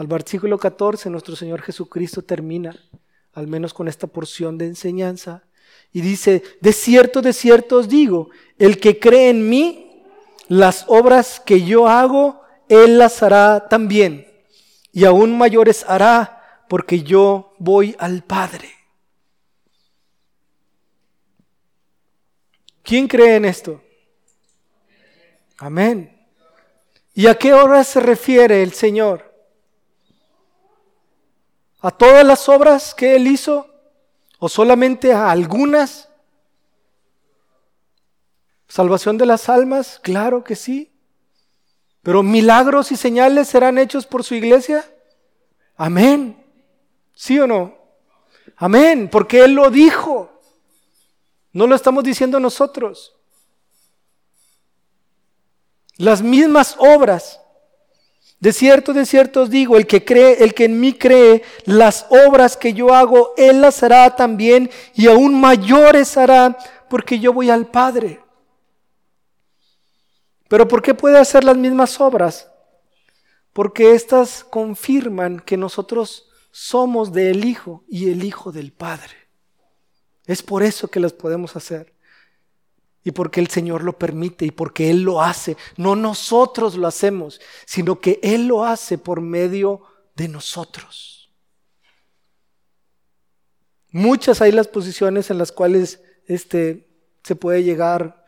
[0.00, 2.74] al versículo 14, nuestro Señor Jesucristo termina
[3.32, 5.44] al menos con esta porción de enseñanza.
[5.92, 10.04] Y dice, de cierto, de cierto os digo, el que cree en mí,
[10.48, 14.26] las obras que yo hago, él las hará también.
[14.92, 18.70] Y aún mayores hará, porque yo voy al Padre.
[22.82, 23.82] ¿Quién cree en esto?
[25.58, 26.16] Amén.
[27.14, 29.29] ¿Y a qué obras se refiere el Señor?
[31.80, 33.66] A todas las obras que Él hizo
[34.38, 36.08] o solamente a algunas.
[38.68, 39.98] ¿Salvación de las almas?
[40.02, 40.92] Claro que sí.
[42.02, 44.84] Pero milagros y señales serán hechos por su iglesia.
[45.76, 46.42] Amén.
[47.14, 47.76] ¿Sí o no?
[48.56, 50.30] Amén, porque Él lo dijo.
[51.52, 53.16] No lo estamos diciendo nosotros.
[55.96, 57.39] Las mismas obras
[58.40, 62.06] de cierto, de cierto os digo, el que cree, el que en mí cree, las
[62.08, 66.56] obras que yo hago, él las hará también y aún mayores hará,
[66.88, 68.20] porque yo voy al Padre.
[70.48, 72.50] Pero ¿por qué puede hacer las mismas obras?
[73.52, 79.28] Porque éstas confirman que nosotros somos del Hijo y el Hijo del Padre.
[80.24, 81.94] Es por eso que las podemos hacer.
[83.02, 85.56] Y porque el Señor lo permite y porque Él lo hace.
[85.76, 89.82] No nosotros lo hacemos, sino que Él lo hace por medio
[90.14, 91.30] de nosotros.
[93.92, 96.88] Muchas hay las posiciones en las cuales este,
[97.24, 98.24] se puede llegar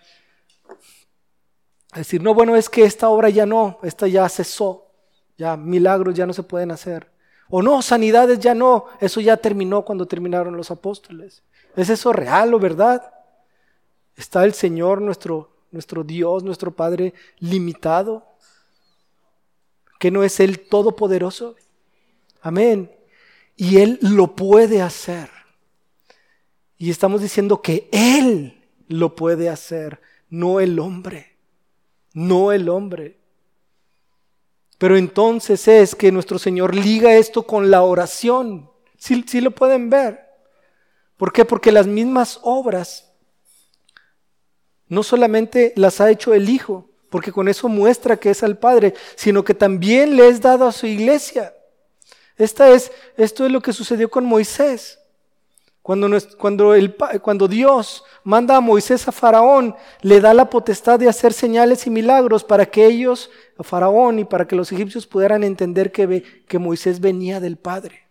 [1.92, 4.90] a decir, no, bueno, es que esta obra ya no, esta ya cesó,
[5.36, 7.12] ya milagros ya no se pueden hacer.
[7.50, 11.42] O no, sanidades ya no, eso ya terminó cuando terminaron los apóstoles.
[11.76, 13.12] ¿Es eso real o verdad?
[14.16, 18.26] ¿Está el Señor, nuestro, nuestro Dios, nuestro Padre, limitado?
[19.98, 21.56] ¿Que no es Él todopoderoso?
[22.40, 22.90] Amén.
[23.56, 25.30] Y Él lo puede hacer.
[26.76, 31.36] Y estamos diciendo que Él lo puede hacer, no el hombre.
[32.14, 33.18] No el hombre.
[34.78, 38.68] Pero entonces es que nuestro Señor liga esto con la oración.
[38.98, 40.20] Si sí lo pueden ver.
[41.16, 41.44] ¿Por qué?
[41.44, 43.11] Porque las mismas obras
[44.93, 48.93] no solamente las ha hecho el Hijo, porque con eso muestra que es al Padre,
[49.16, 51.55] sino que también le es dado a su iglesia.
[52.36, 54.99] Esta es, esto es lo que sucedió con Moisés.
[55.80, 61.86] Cuando, cuando, Dios manda a Moisés a Faraón, le da la potestad de hacer señales
[61.86, 66.45] y milagros para que ellos, a Faraón y para que los egipcios pudieran entender que,
[66.47, 68.11] que Moisés venía del Padre.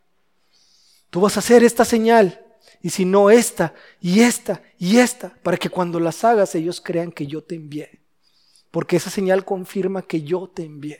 [1.11, 2.43] Tú vas a hacer esta señal
[2.81, 7.11] y si no esta y esta y esta, para que cuando las hagas ellos crean
[7.11, 7.99] que yo te envié.
[8.71, 10.99] Porque esa señal confirma que yo te envié.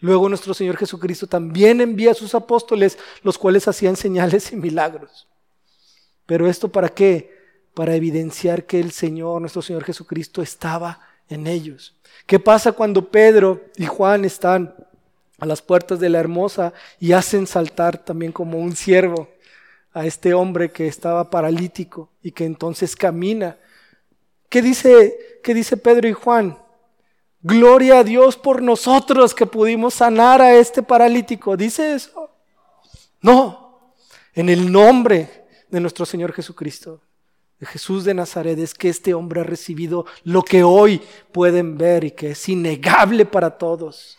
[0.00, 5.28] Luego nuestro Señor Jesucristo también envía a sus apóstoles, los cuales hacían señales y milagros.
[6.24, 7.38] Pero esto para qué?
[7.74, 11.94] Para evidenciar que el Señor, nuestro Señor Jesucristo, estaba en ellos.
[12.26, 14.74] ¿Qué pasa cuando Pedro y Juan están
[15.38, 19.28] a las puertas de la hermosa y hacen saltar también como un siervo
[19.92, 23.58] a este hombre que estaba paralítico y que entonces camina.
[24.48, 26.58] ¿Qué dice, qué dice Pedro y Juan?
[27.42, 31.56] Gloria a Dios por nosotros que pudimos sanar a este paralítico.
[31.56, 32.30] ¿Dice eso?
[33.20, 33.94] No.
[34.34, 37.00] En el nombre de nuestro Señor Jesucristo,
[37.58, 42.04] de Jesús de Nazaret, es que este hombre ha recibido lo que hoy pueden ver
[42.04, 44.18] y que es innegable para todos.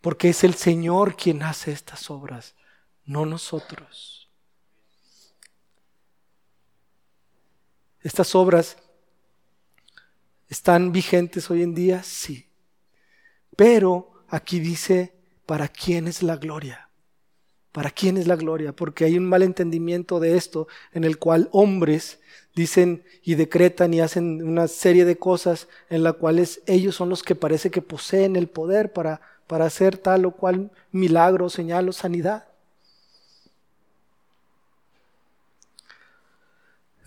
[0.00, 2.54] Porque es el Señor quien hace estas obras
[3.06, 4.28] no nosotros.
[8.02, 8.76] Estas obras
[10.48, 12.48] están vigentes hoy en día, sí.
[13.56, 15.14] Pero aquí dice,
[15.46, 16.88] ¿para quién es la gloria?
[17.72, 18.74] ¿Para quién es la gloria?
[18.74, 22.20] Porque hay un malentendimiento de esto en el cual hombres
[22.54, 27.22] dicen y decretan y hacen una serie de cosas en las cuales ellos son los
[27.22, 31.92] que parece que poseen el poder para, para hacer tal o cual milagro, señal o
[31.92, 32.46] sanidad.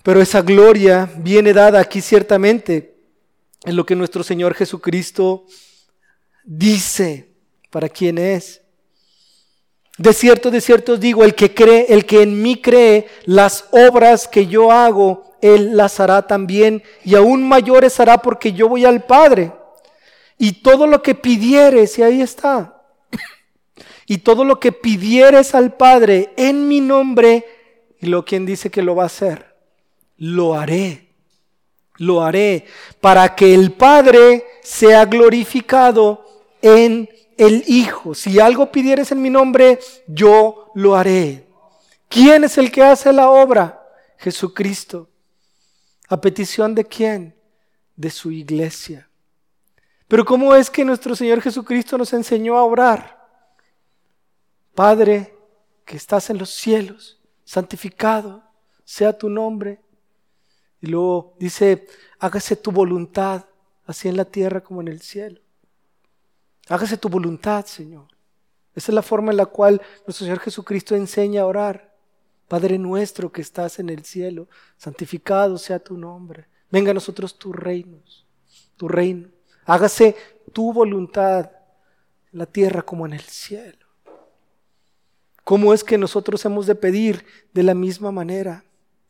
[0.10, 2.96] Pero esa gloria viene dada aquí ciertamente
[3.64, 5.46] en lo que nuestro Señor Jesucristo
[6.44, 7.36] dice
[7.70, 8.60] para quién es.
[10.00, 13.66] De cierto, de cierto os digo, el que cree, el que en mí cree, las
[13.70, 18.86] obras que yo hago, él las hará también, y aún mayores hará porque yo voy
[18.86, 19.52] al Padre.
[20.40, 22.82] Y todo lo que pidieres, y ahí está,
[24.08, 27.46] y todo lo que pidieres al Padre en mi nombre,
[28.02, 29.49] y lo quien dice que lo va a hacer,
[30.20, 31.10] lo haré,
[31.98, 32.66] lo haré,
[33.02, 36.26] para que el Padre sea glorificado
[36.62, 38.14] en el Hijo.
[38.14, 41.48] Si algo pidieres en mi nombre, yo lo haré.
[42.08, 43.82] ¿Quién es el que hace la obra?
[44.18, 45.10] Jesucristo.
[46.10, 47.36] ¿A petición de quién?
[47.96, 49.10] De su iglesia.
[50.08, 53.20] Pero ¿cómo es que nuestro Señor Jesucristo nos enseñó a orar?
[54.74, 55.36] Padre,
[55.86, 58.44] que estás en los cielos, santificado
[58.84, 59.80] sea tu nombre
[60.82, 61.88] y luego dice,
[62.20, 63.46] hágase tu voluntad,
[63.86, 65.42] así en la tierra como en el cielo.
[66.68, 68.08] Hágase tu voluntad, Señor.
[68.76, 71.96] Esa es la forma en la cual nuestro Señor Jesucristo enseña a orar.
[72.48, 76.48] Padre nuestro que estás en el cielo, santificado sea tu nombre.
[76.72, 77.98] Venga a nosotros tu reino,
[78.78, 79.30] tu reino.
[79.66, 80.16] Hágase
[80.54, 81.52] tu voluntad
[82.32, 83.86] en la tierra como en el cielo.
[85.44, 88.64] ¿Cómo es que nosotros hemos de pedir de la misma manera?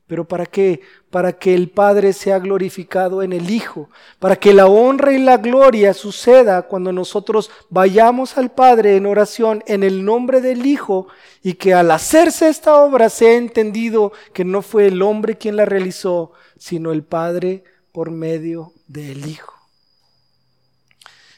[0.09, 0.81] ¿Pero para qué?
[1.11, 5.37] Para que el Padre sea glorificado en el Hijo, para que la honra y la
[5.37, 11.09] gloria suceda cuando nosotros vayamos al Padre en oración en el nombre del Hijo
[11.43, 15.65] y que al hacerse esta obra sea entendido que no fue el hombre quien la
[15.65, 19.58] realizó, sino el Padre por medio del Hijo.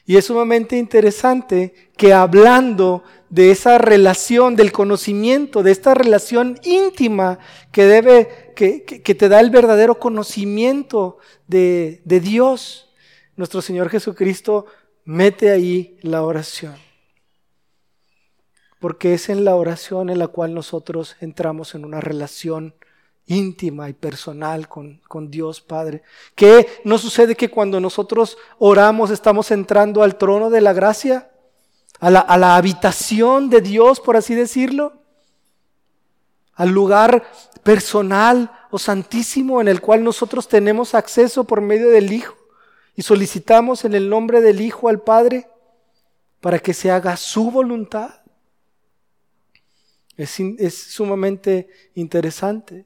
[0.06, 7.40] Y es sumamente interesante que hablando de esa relación, del conocimiento, de esta relación íntima
[7.72, 12.92] que debe, que, que, te da el verdadero conocimiento de, de Dios,
[13.36, 14.66] nuestro Señor Jesucristo
[15.06, 16.76] mete ahí la oración.
[18.80, 22.74] Porque es en la oración en la cual nosotros entramos en una relación
[23.28, 26.04] íntima y personal con, con, Dios Padre.
[26.36, 31.30] ¿Qué no sucede que cuando nosotros oramos estamos entrando al trono de la gracia?
[32.00, 34.94] A la, a la habitación de Dios, por así decirlo.
[36.56, 37.24] Al lugar
[37.64, 42.36] personal o santísimo en el cual nosotros tenemos acceso por medio del Hijo
[42.96, 45.48] y solicitamos en el nombre del Hijo al Padre
[46.40, 48.16] para que se haga su voluntad.
[50.18, 52.86] Es, es sumamente interesante.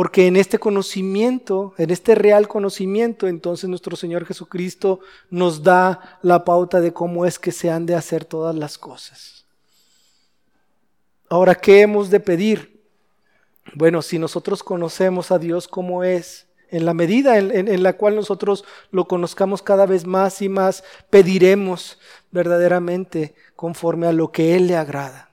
[0.00, 6.42] Porque en este conocimiento, en este real conocimiento, entonces nuestro Señor Jesucristo nos da la
[6.42, 9.44] pauta de cómo es que se han de hacer todas las cosas.
[11.28, 12.80] Ahora, ¿qué hemos de pedir?
[13.74, 18.64] Bueno, si nosotros conocemos a Dios como es, en la medida en, la cual nosotros
[18.90, 21.98] lo conozcamos cada vez más y más, pediremos
[22.30, 25.28] verdaderamente conforme a lo que Él le agrada.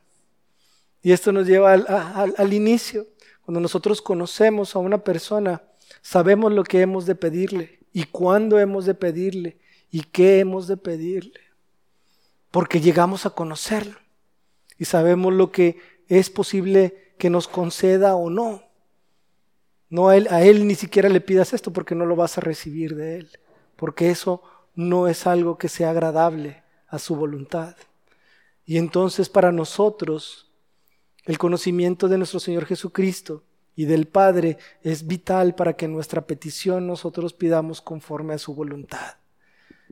[1.02, 3.08] Y esto nos lleva al inicio.
[3.48, 5.62] Cuando nosotros conocemos a una persona,
[6.02, 9.58] sabemos lo que hemos de pedirle y cuándo hemos de pedirle
[9.90, 11.40] y qué hemos de pedirle.
[12.52, 13.98] Porque llegamos a conocerlo
[14.78, 15.80] y sabemos lo que
[16.10, 18.64] es posible que nos conceda o no.
[19.90, 22.42] No a él, a él ni siquiera le pidas esto porque no lo vas a
[22.42, 23.30] recibir de él,
[23.78, 24.44] porque eso
[24.76, 27.78] no es algo que sea agradable a su voluntad.
[28.66, 30.47] Y entonces para nosotros
[31.28, 33.44] el conocimiento de nuestro Señor Jesucristo
[33.76, 39.18] y del Padre es vital para que nuestra petición nosotros pidamos conforme a su voluntad,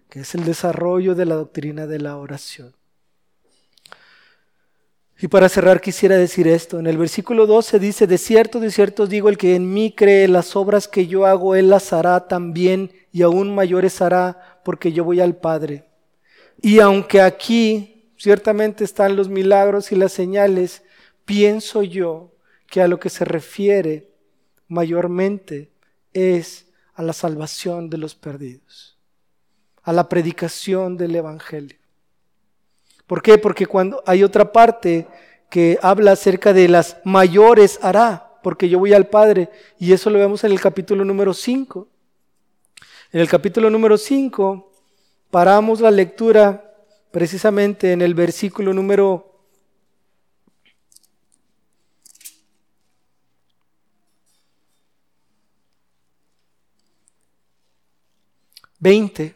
[0.09, 2.73] que es el desarrollo de la doctrina de la oración.
[5.19, 6.79] Y para cerrar quisiera decir esto.
[6.79, 10.27] En el versículo 12 dice, de cierto, de cierto digo, el que en mí cree
[10.27, 15.03] las obras que yo hago, él las hará también y aún mayores hará, porque yo
[15.03, 15.85] voy al Padre.
[16.61, 20.81] Y aunque aquí ciertamente están los milagros y las señales,
[21.25, 22.31] pienso yo
[22.67, 24.09] que a lo que se refiere
[24.67, 25.71] mayormente
[26.13, 28.97] es a la salvación de los perdidos,
[29.83, 31.77] a la predicación del Evangelio.
[33.05, 33.37] ¿Por qué?
[33.37, 35.07] Porque cuando hay otra parte
[35.49, 40.19] que habla acerca de las mayores hará, porque yo voy al Padre, y eso lo
[40.19, 41.87] vemos en el capítulo número 5.
[43.11, 44.71] En el capítulo número 5
[45.29, 46.73] paramos la lectura
[47.11, 49.34] precisamente en el versículo número
[58.79, 59.35] 20.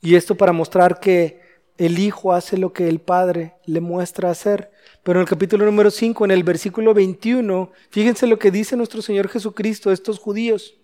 [0.00, 1.40] Y esto para mostrar que
[1.78, 4.70] el Hijo hace lo que el Padre le muestra hacer.
[5.02, 9.02] Pero en el capítulo número 5, en el versículo 21, fíjense lo que dice nuestro
[9.02, 10.74] Señor Jesucristo a estos judíos.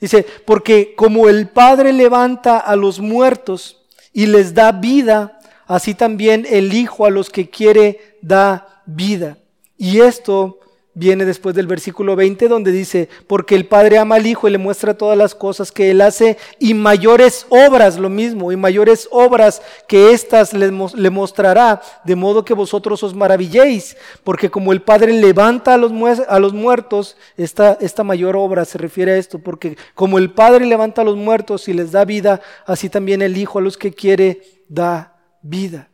[0.00, 6.46] Dice, porque como el Padre levanta a los muertos y les da vida, así también
[6.48, 9.38] el Hijo a los que quiere da vida.
[9.78, 10.60] Y esto
[10.96, 14.56] viene después del versículo 20 donde dice, porque el Padre ama al Hijo y le
[14.56, 19.60] muestra todas las cosas que Él hace y mayores obras, lo mismo, y mayores obras
[19.86, 20.70] que éstas le,
[21.10, 23.94] mostrará, de modo que vosotros os maravilléis,
[24.24, 25.92] porque como el Padre levanta a los,
[26.26, 30.64] a los muertos, esta, esta mayor obra se refiere a esto, porque como el Padre
[30.64, 33.92] levanta a los muertos y les da vida, así también el Hijo a los que
[33.92, 35.90] quiere da vida.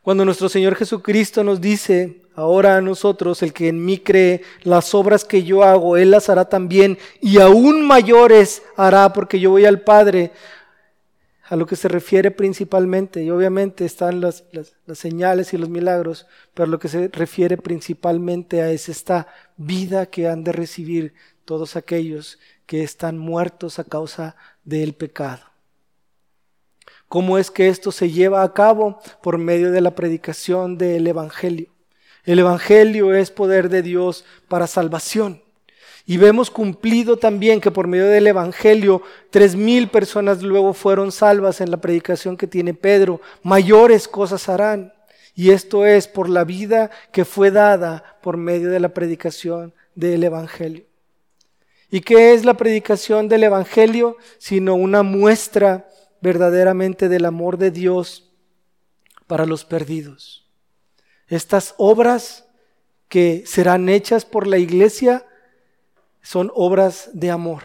[0.00, 4.94] Cuando nuestro Señor Jesucristo nos dice, ahora a nosotros, el que en mí cree, las
[4.94, 9.64] obras que yo hago, Él las hará también, y aún mayores hará, porque yo voy
[9.64, 10.32] al Padre,
[11.46, 14.44] a lo que se refiere principalmente, y obviamente están las,
[14.94, 20.28] señales y los milagros, pero lo que se refiere principalmente a es esta vida que
[20.28, 21.14] han de recibir
[21.44, 25.42] todos aquellos que están muertos a causa del pecado.
[27.08, 28.98] ¿Cómo es que esto se lleva a cabo?
[29.22, 31.73] Por medio de la predicación del Evangelio.
[32.24, 35.42] El Evangelio es poder de Dios para salvación.
[36.06, 41.60] Y vemos cumplido también que por medio del Evangelio tres mil personas luego fueron salvas
[41.60, 43.20] en la predicación que tiene Pedro.
[43.42, 44.92] Mayores cosas harán.
[45.34, 50.22] Y esto es por la vida que fue dada por medio de la predicación del
[50.24, 50.84] Evangelio.
[51.90, 54.16] ¿Y qué es la predicación del Evangelio?
[54.38, 55.88] Sino una muestra
[56.20, 58.30] verdaderamente del amor de Dios
[59.26, 60.43] para los perdidos.
[61.34, 62.44] Estas obras
[63.08, 65.26] que serán hechas por la iglesia
[66.22, 67.64] son obras de amor.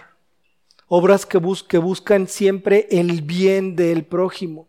[0.87, 4.67] obras que, que buscan siempre el bien del prójimo.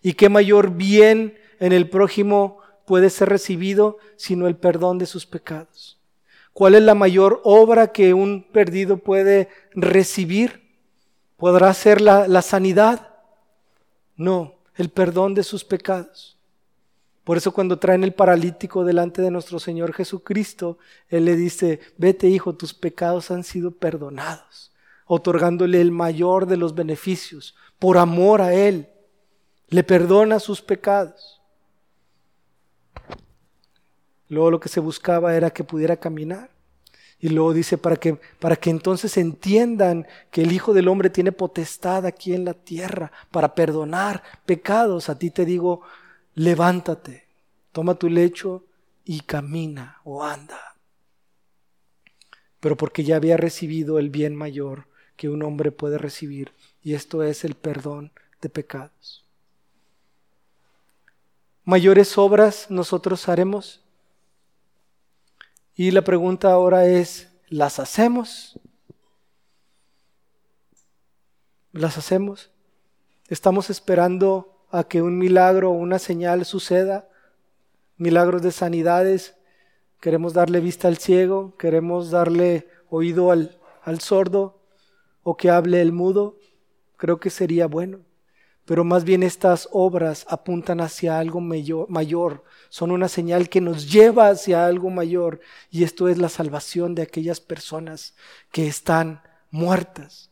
[0.00, 5.26] ¿Y qué mayor bien en el prójimo puede ser recibido sino el perdón de sus
[5.26, 6.00] pecados?
[6.54, 10.62] ¿Cuál es la mayor obra que un perdido puede recibir?
[11.36, 13.10] ¿Podrá ser la, la sanidad?
[14.16, 16.37] No, el perdón de sus pecados.
[17.28, 20.78] Por eso cuando traen el paralítico delante de nuestro Señor Jesucristo,
[21.10, 24.72] Él le dice, vete hijo, tus pecados han sido perdonados,
[25.04, 28.88] otorgándole el mayor de los beneficios, por amor a Él.
[29.68, 31.42] Le perdona sus pecados.
[34.28, 36.48] Luego lo que se buscaba era que pudiera caminar.
[37.20, 41.32] Y luego dice, para que, para que entonces entiendan que el Hijo del Hombre tiene
[41.32, 45.10] potestad aquí en la tierra para perdonar pecados.
[45.10, 45.82] A ti te digo,
[46.38, 47.26] levántate,
[47.72, 48.64] toma tu lecho
[49.04, 50.76] y camina o anda.
[52.60, 54.86] Pero porque ya había recibido el bien mayor
[55.16, 59.26] que un hombre puede recibir, y esto es el perdón de pecados.
[61.64, 63.82] ¿Mayores obras nosotros haremos?
[65.74, 68.60] Y la pregunta ahora es, ¿las hacemos?
[71.72, 72.50] ¿Las hacemos?
[73.26, 77.08] ¿Estamos esperando a que un milagro o una señal suceda?
[77.96, 79.36] Milagros de sanidades.
[80.00, 84.60] Queremos darle vista al ciego, queremos darle oído al, al sordo
[85.22, 86.38] o que hable el mudo.
[86.96, 88.00] Creo que sería bueno
[88.68, 94.28] pero más bien estas obras apuntan hacia algo mayor, son una señal que nos lleva
[94.28, 95.40] hacia algo mayor,
[95.70, 98.14] y esto es la salvación de aquellas personas
[98.52, 100.30] que están muertas.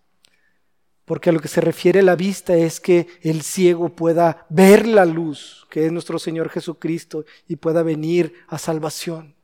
[1.06, 5.06] Porque a lo que se refiere la vista es que el ciego pueda ver la
[5.06, 9.34] luz, que es nuestro Señor Jesucristo, y pueda venir a salvación.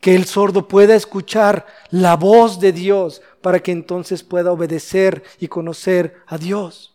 [0.00, 5.48] Que el sordo pueda escuchar la voz de Dios para que entonces pueda obedecer y
[5.48, 6.93] conocer a Dios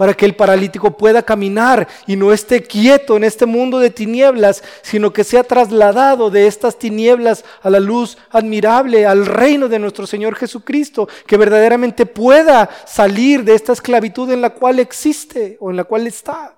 [0.00, 4.64] para que el paralítico pueda caminar y no esté quieto en este mundo de tinieblas,
[4.80, 10.06] sino que sea trasladado de estas tinieblas a la luz admirable, al reino de nuestro
[10.06, 15.76] Señor Jesucristo, que verdaderamente pueda salir de esta esclavitud en la cual existe o en
[15.76, 16.56] la cual está.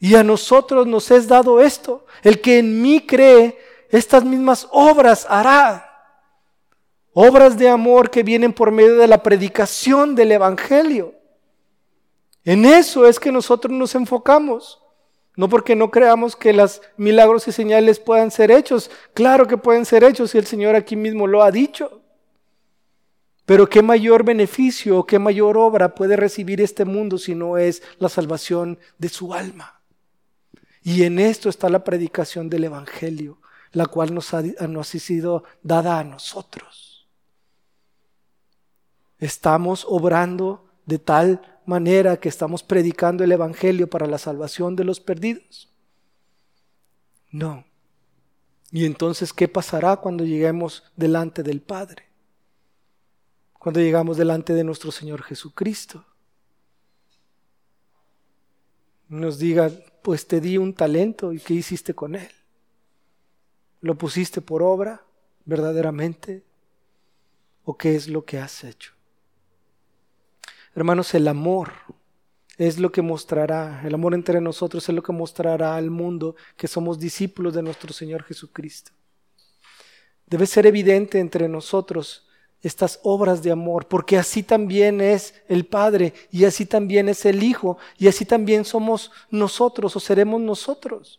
[0.00, 3.56] Y a nosotros nos es dado esto, el que en mí cree,
[3.90, 5.84] estas mismas obras hará.
[7.12, 11.17] Obras de amor que vienen por medio de la predicación del Evangelio.
[12.48, 14.80] En eso es que nosotros nos enfocamos.
[15.36, 18.90] No porque no creamos que los milagros y señales puedan ser hechos.
[19.12, 22.00] Claro que pueden ser hechos y el Señor aquí mismo lo ha dicho.
[23.44, 28.08] Pero qué mayor beneficio, qué mayor obra puede recibir este mundo si no es la
[28.08, 29.82] salvación de su alma.
[30.82, 33.42] Y en esto está la predicación del Evangelio,
[33.72, 37.06] la cual nos ha, nos ha sido dada a nosotros.
[39.18, 45.00] Estamos obrando de tal manera que estamos predicando el Evangelio para la salvación de los
[45.00, 45.68] perdidos?
[47.30, 47.64] No.
[48.72, 52.08] ¿Y entonces qué pasará cuando lleguemos delante del Padre?
[53.52, 56.06] Cuando llegamos delante de nuestro Señor Jesucristo.
[59.08, 59.70] Nos diga,
[60.02, 62.30] pues te di un talento y qué hiciste con él.
[63.82, 65.04] ¿Lo pusiste por obra
[65.44, 66.44] verdaderamente?
[67.64, 68.97] ¿O qué es lo que has hecho?
[70.78, 71.72] Hermanos, el amor
[72.56, 76.68] es lo que mostrará, el amor entre nosotros es lo que mostrará al mundo que
[76.68, 78.92] somos discípulos de nuestro Señor Jesucristo.
[80.24, 82.28] Debe ser evidente entre nosotros
[82.62, 87.42] estas obras de amor, porque así también es el Padre y así también es el
[87.42, 91.18] Hijo y así también somos nosotros o seremos nosotros.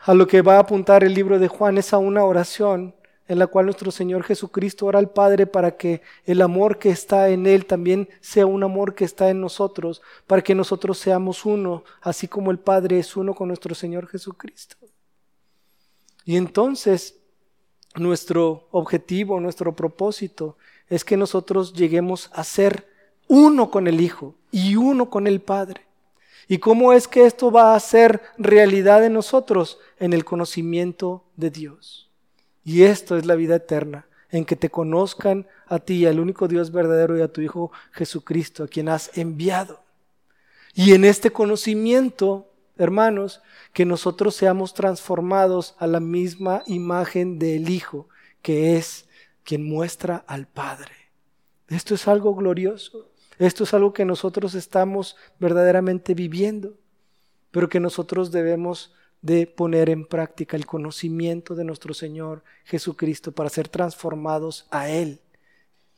[0.00, 2.96] A lo que va a apuntar el libro de Juan es a una oración
[3.28, 7.28] en la cual nuestro Señor Jesucristo ora al Padre para que el amor que está
[7.28, 11.84] en Él también sea un amor que está en nosotros, para que nosotros seamos uno,
[12.00, 14.76] así como el Padre es uno con nuestro Señor Jesucristo.
[16.24, 17.16] Y entonces
[17.96, 20.56] nuestro objetivo, nuestro propósito
[20.88, 22.86] es que nosotros lleguemos a ser
[23.28, 25.82] uno con el Hijo y uno con el Padre.
[26.48, 29.78] ¿Y cómo es que esto va a ser realidad en nosotros?
[29.98, 32.11] En el conocimiento de Dios.
[32.64, 36.72] Y esto es la vida eterna, en que te conozcan a ti, al único Dios
[36.72, 39.82] verdadero y a tu Hijo Jesucristo, a quien has enviado.
[40.74, 43.42] Y en este conocimiento, hermanos,
[43.72, 48.08] que nosotros seamos transformados a la misma imagen del Hijo,
[48.40, 49.06] que es
[49.44, 50.92] quien muestra al Padre.
[51.68, 53.08] Esto es algo glorioso.
[53.38, 56.74] Esto es algo que nosotros estamos verdaderamente viviendo,
[57.50, 63.48] pero que nosotros debemos de poner en práctica el conocimiento de nuestro Señor Jesucristo para
[63.48, 65.20] ser transformados a Él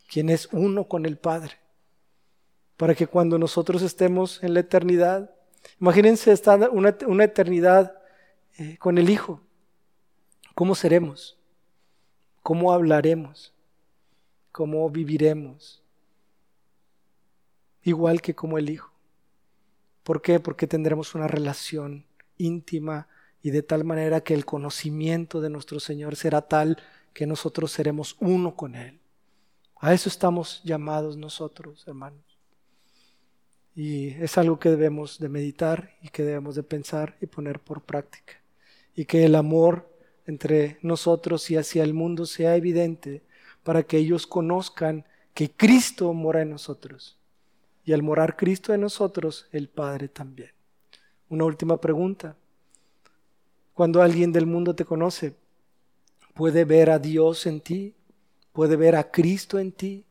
[0.09, 1.55] quien es uno con el Padre,
[2.77, 5.35] para que cuando nosotros estemos en la eternidad,
[5.81, 7.99] imagínense estar una, una eternidad
[8.59, 9.41] eh, con el Hijo,
[10.55, 11.37] ¿cómo seremos?
[12.43, 13.53] ¿Cómo hablaremos?
[14.53, 15.83] ¿Cómo viviremos?
[17.83, 18.93] Igual que como el Hijo.
[20.03, 20.39] ¿Por qué?
[20.39, 22.07] Porque tendremos una relación
[22.37, 23.09] íntima
[23.45, 26.79] y de tal manera que el conocimiento de nuestro Señor será tal
[27.13, 29.01] que nosotros seremos uno con Él.
[29.77, 32.25] A eso estamos llamados nosotros, hermanos.
[33.75, 37.83] Y es algo que debemos de meditar y que debemos de pensar y poner por
[37.83, 38.41] práctica.
[38.97, 39.95] Y que el amor
[40.27, 43.25] entre nosotros y hacia el mundo sea evidente
[43.63, 47.19] para que ellos conozcan que Cristo mora en nosotros.
[47.85, 50.53] Y al morar Cristo en nosotros, el Padre también.
[51.29, 52.39] Una última pregunta.
[53.75, 55.35] Cuando alguien del mundo te conoce,
[56.35, 57.95] ¿puede ver a Dios en ti?
[58.53, 60.05] ¿Puede ver a Cristo en ti?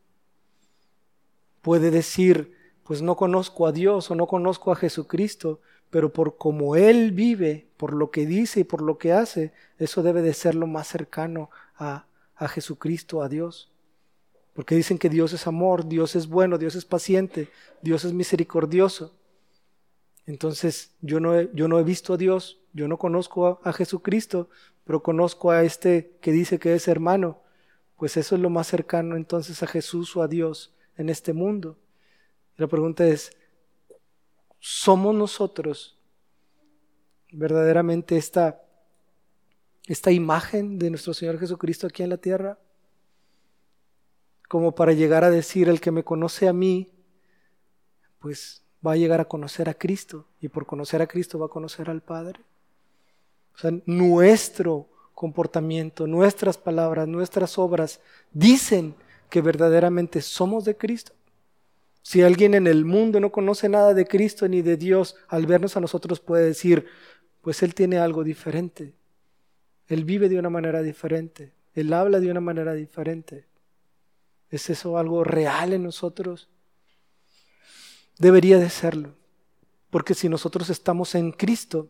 [1.61, 6.75] ¿Puede decir, pues no conozco a Dios o no conozco a Jesucristo, pero por como
[6.75, 10.55] Él vive, por lo que dice y por lo que hace, eso debe de ser
[10.55, 12.05] lo más cercano a,
[12.35, 13.71] a Jesucristo, a Dios.
[14.53, 17.47] Porque dicen que Dios es amor, Dios es bueno, Dios es paciente,
[17.81, 19.13] Dios es misericordioso.
[20.25, 24.49] Entonces yo no he, yo no he visto a Dios, yo no conozco a, Jesucristo,
[24.85, 27.41] pero conozco a este que dice que es hermano.
[27.97, 31.77] Pues eso es lo más cercano entonces a Jesús o a Dios en este mundo.
[32.57, 33.31] La pregunta es,
[34.59, 35.99] ¿somos nosotros
[37.31, 38.61] verdaderamente esta,
[39.87, 42.57] esta imagen de nuestro Señor Jesucristo aquí en la tierra?
[44.49, 46.91] Como para llegar a decir, el que me conoce a mí,
[48.19, 51.49] pues va a llegar a conocer a Cristo y por conocer a Cristo va a
[51.49, 52.41] conocer al Padre.
[53.55, 58.95] O sea, nuestro comportamiento, nuestras palabras, nuestras obras dicen
[59.29, 61.13] que verdaderamente somos de Cristo.
[62.01, 65.77] Si alguien en el mundo no conoce nada de Cristo ni de Dios, al vernos
[65.77, 66.85] a nosotros puede decir,
[67.41, 68.93] pues Él tiene algo diferente.
[69.87, 71.53] Él vive de una manera diferente.
[71.73, 73.47] Él habla de una manera diferente.
[74.49, 76.49] ¿Es eso algo real en nosotros?
[78.17, 79.15] Debería de serlo.
[79.89, 81.89] Porque si nosotros estamos en Cristo,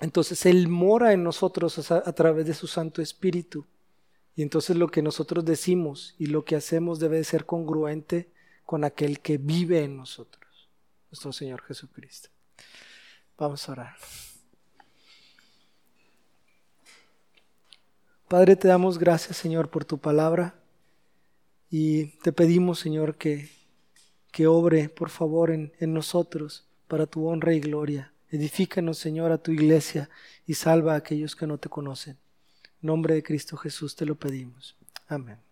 [0.00, 3.66] entonces Él mora en nosotros a, través de su Santo Espíritu.
[4.34, 8.30] Y entonces lo que nosotros decimos y lo que hacemos debe de ser congruente
[8.64, 10.68] con aquel que vive en nosotros,
[11.10, 12.28] nuestro Señor Jesucristo.
[13.36, 13.96] Vamos a orar.
[18.28, 20.54] Padre, te damos gracias, Señor, por tu palabra
[21.70, 23.50] y te pedimos, Señor, que
[24.38, 28.12] que obre, por favor, en, nosotros para tu honra y gloria.
[28.30, 30.08] Edifícanos, Señor, a tu iglesia
[30.46, 32.18] y salva a aquellos que no te conocen.
[32.80, 34.76] En nombre de Cristo Jesús te lo pedimos.
[35.08, 35.47] Amén.